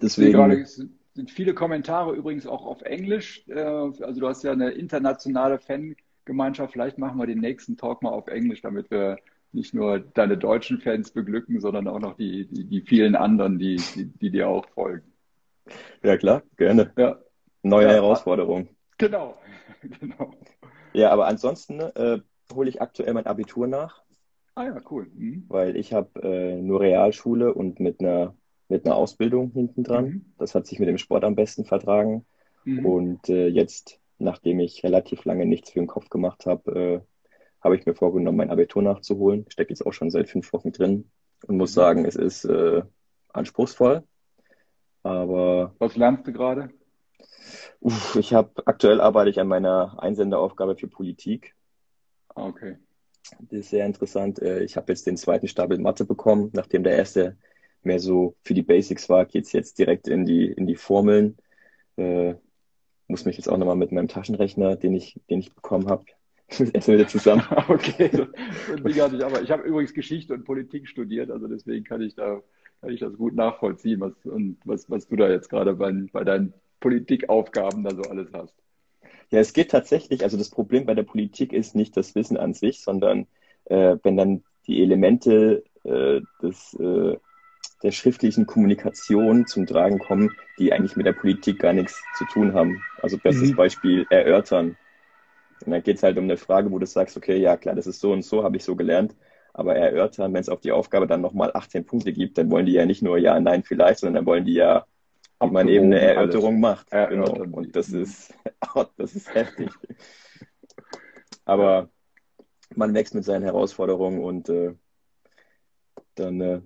[0.00, 0.66] Deswegen.
[1.14, 3.46] Sind viele Kommentare übrigens auch auf Englisch.
[3.48, 6.72] Äh, also du hast ja eine internationale Fangemeinschaft.
[6.72, 9.18] Vielleicht machen wir den nächsten Talk mal auf Englisch, damit wir
[9.52, 13.76] nicht nur deine deutschen Fans beglücken, sondern auch noch die, die, die vielen anderen, die,
[13.94, 15.12] die, die, dir auch folgen.
[16.02, 16.92] Ja, klar, gerne.
[16.96, 17.18] Ja.
[17.62, 18.68] Neue ja, Herausforderung.
[18.98, 19.36] Genau.
[20.00, 20.32] genau.
[20.94, 22.20] Ja, aber ansonsten äh,
[22.54, 24.02] hole ich aktuell mein Abitur nach.
[24.54, 25.10] Ah ja, cool.
[25.14, 25.44] Mhm.
[25.48, 28.34] Weil ich habe äh, nur Realschule und mit einer
[28.72, 30.04] mit einer Ausbildung hinten dran.
[30.04, 30.24] Mhm.
[30.38, 32.24] Das hat sich mit dem Sport am besten vertragen.
[32.64, 32.86] Mhm.
[32.86, 37.00] Und äh, jetzt, nachdem ich relativ lange nichts für den Kopf gemacht habe, äh,
[37.62, 39.44] habe ich mir vorgenommen, mein Abitur nachzuholen.
[39.48, 41.10] Stecke jetzt auch schon seit fünf Wochen drin
[41.46, 41.74] und muss mhm.
[41.74, 42.82] sagen, es ist äh,
[43.28, 44.02] anspruchsvoll.
[45.02, 45.74] Aber.
[45.78, 46.70] Was lernst du gerade?
[47.80, 51.54] Uff, ich habe aktuell arbeite ich an meiner Einsenderaufgabe für Politik.
[52.34, 52.78] Ah, okay.
[53.40, 54.40] Das ist sehr interessant.
[54.40, 57.36] Äh, ich habe jetzt den zweiten Stapel Mathe bekommen, nachdem der erste
[57.84, 61.36] mehr so für die Basics war, geht's jetzt direkt in die, in die Formeln.
[61.96, 62.34] Äh,
[63.08, 66.04] muss mich jetzt auch nochmal mit meinem Taschenrechner, den ich, den ich bekommen habe,
[66.48, 67.42] erstmal wieder zusammen.
[67.68, 69.42] okay, aber.
[69.42, 72.42] Ich habe übrigens Geschichte und Politik studiert, also deswegen kann ich da
[72.82, 76.24] kann ich das gut nachvollziehen, was, und was, was du da jetzt gerade bei, bei
[76.24, 78.54] deinen Politikaufgaben da so alles hast.
[79.30, 82.54] Ja, es geht tatsächlich, also das Problem bei der Politik ist nicht das Wissen an
[82.54, 83.28] sich, sondern
[83.66, 87.16] äh, wenn dann die Elemente äh, des äh,
[87.82, 92.54] der schriftlichen Kommunikation zum Tragen kommen, die eigentlich mit der Politik gar nichts zu tun
[92.54, 92.82] haben.
[93.00, 93.56] Also bestes mhm.
[93.56, 94.76] Beispiel erörtern.
[95.64, 97.86] Und dann geht es halt um eine Frage, wo du sagst, okay, ja klar, das
[97.86, 99.16] ist so und so, habe ich so gelernt.
[99.52, 102.72] Aber erörtern, wenn es auf die Aufgabe dann nochmal 18 Punkte gibt, dann wollen die
[102.72, 104.86] ja nicht nur ja, nein, vielleicht, sondern dann wollen die ja,
[105.40, 106.90] wie man eben eine Erörterung macht.
[106.90, 107.32] Genau.
[107.32, 108.34] Und das ist,
[108.74, 109.70] oh, das ist heftig.
[111.44, 111.90] Aber
[112.74, 114.74] man wächst mit seinen Herausforderungen und äh,
[116.14, 116.60] dann äh,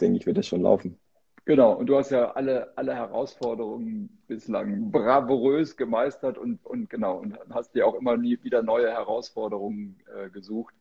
[0.00, 0.98] denke ich, wird das schon laufen.
[1.46, 7.38] Genau, und du hast ja alle, alle Herausforderungen bislang bravourös gemeistert und, und genau, und
[7.50, 10.74] hast dir auch immer nie wieder neue Herausforderungen äh, gesucht.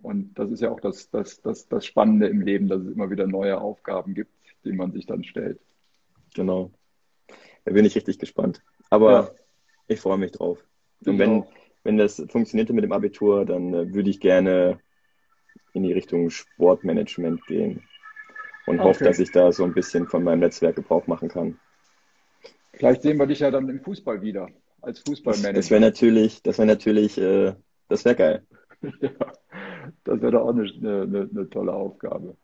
[0.00, 3.10] Und das ist ja auch das, das, das, das Spannende im Leben, dass es immer
[3.10, 4.32] wieder neue Aufgaben gibt,
[4.64, 5.60] die man sich dann stellt.
[6.34, 6.70] Genau.
[7.66, 8.62] Da bin ich richtig gespannt.
[8.88, 9.30] Aber ja.
[9.88, 10.64] ich freue mich drauf.
[11.04, 11.44] Und wenn,
[11.84, 14.80] wenn das funktionierte mit dem Abitur, dann äh, würde ich gerne
[15.74, 17.82] in die Richtung Sportmanagement gehen
[18.70, 18.88] und okay.
[18.88, 21.58] hoffe, dass ich da so ein bisschen von meinem Netzwerk Gebrauch machen kann.
[22.72, 24.48] Vielleicht sehen wir dich ja dann im Fußball wieder,
[24.80, 25.52] als Fußballmanager.
[25.52, 27.54] Das, das wäre natürlich, das wäre natürlich, äh,
[27.88, 28.46] das wäre geil.
[29.00, 29.10] ja,
[30.04, 32.36] das wäre doch auch eine, eine, eine, tolle Aufgabe.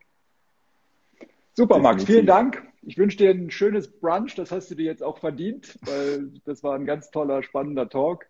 [1.54, 2.62] Super, Max, vielen Dank.
[2.82, 6.62] Ich wünsche dir ein schönes Brunch, das hast du dir jetzt auch verdient, weil das
[6.62, 8.26] war ein ganz toller, spannender Talk.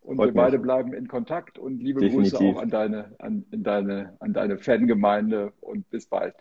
[0.00, 2.38] Und Freut wir beide bleiben in Kontakt und liebe Definitiv.
[2.38, 6.34] Grüße auch an deine, an, deine, an deine Fangemeinde und bis bald.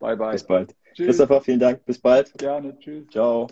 [0.00, 0.32] Bye, bye.
[0.32, 0.74] Bis bald.
[0.94, 1.06] Tschüss.
[1.06, 1.84] Christopher, vielen Dank.
[1.84, 2.32] Bis bald.
[2.38, 2.78] Gerne.
[2.78, 3.08] Tschüss.
[3.10, 3.48] Ciao.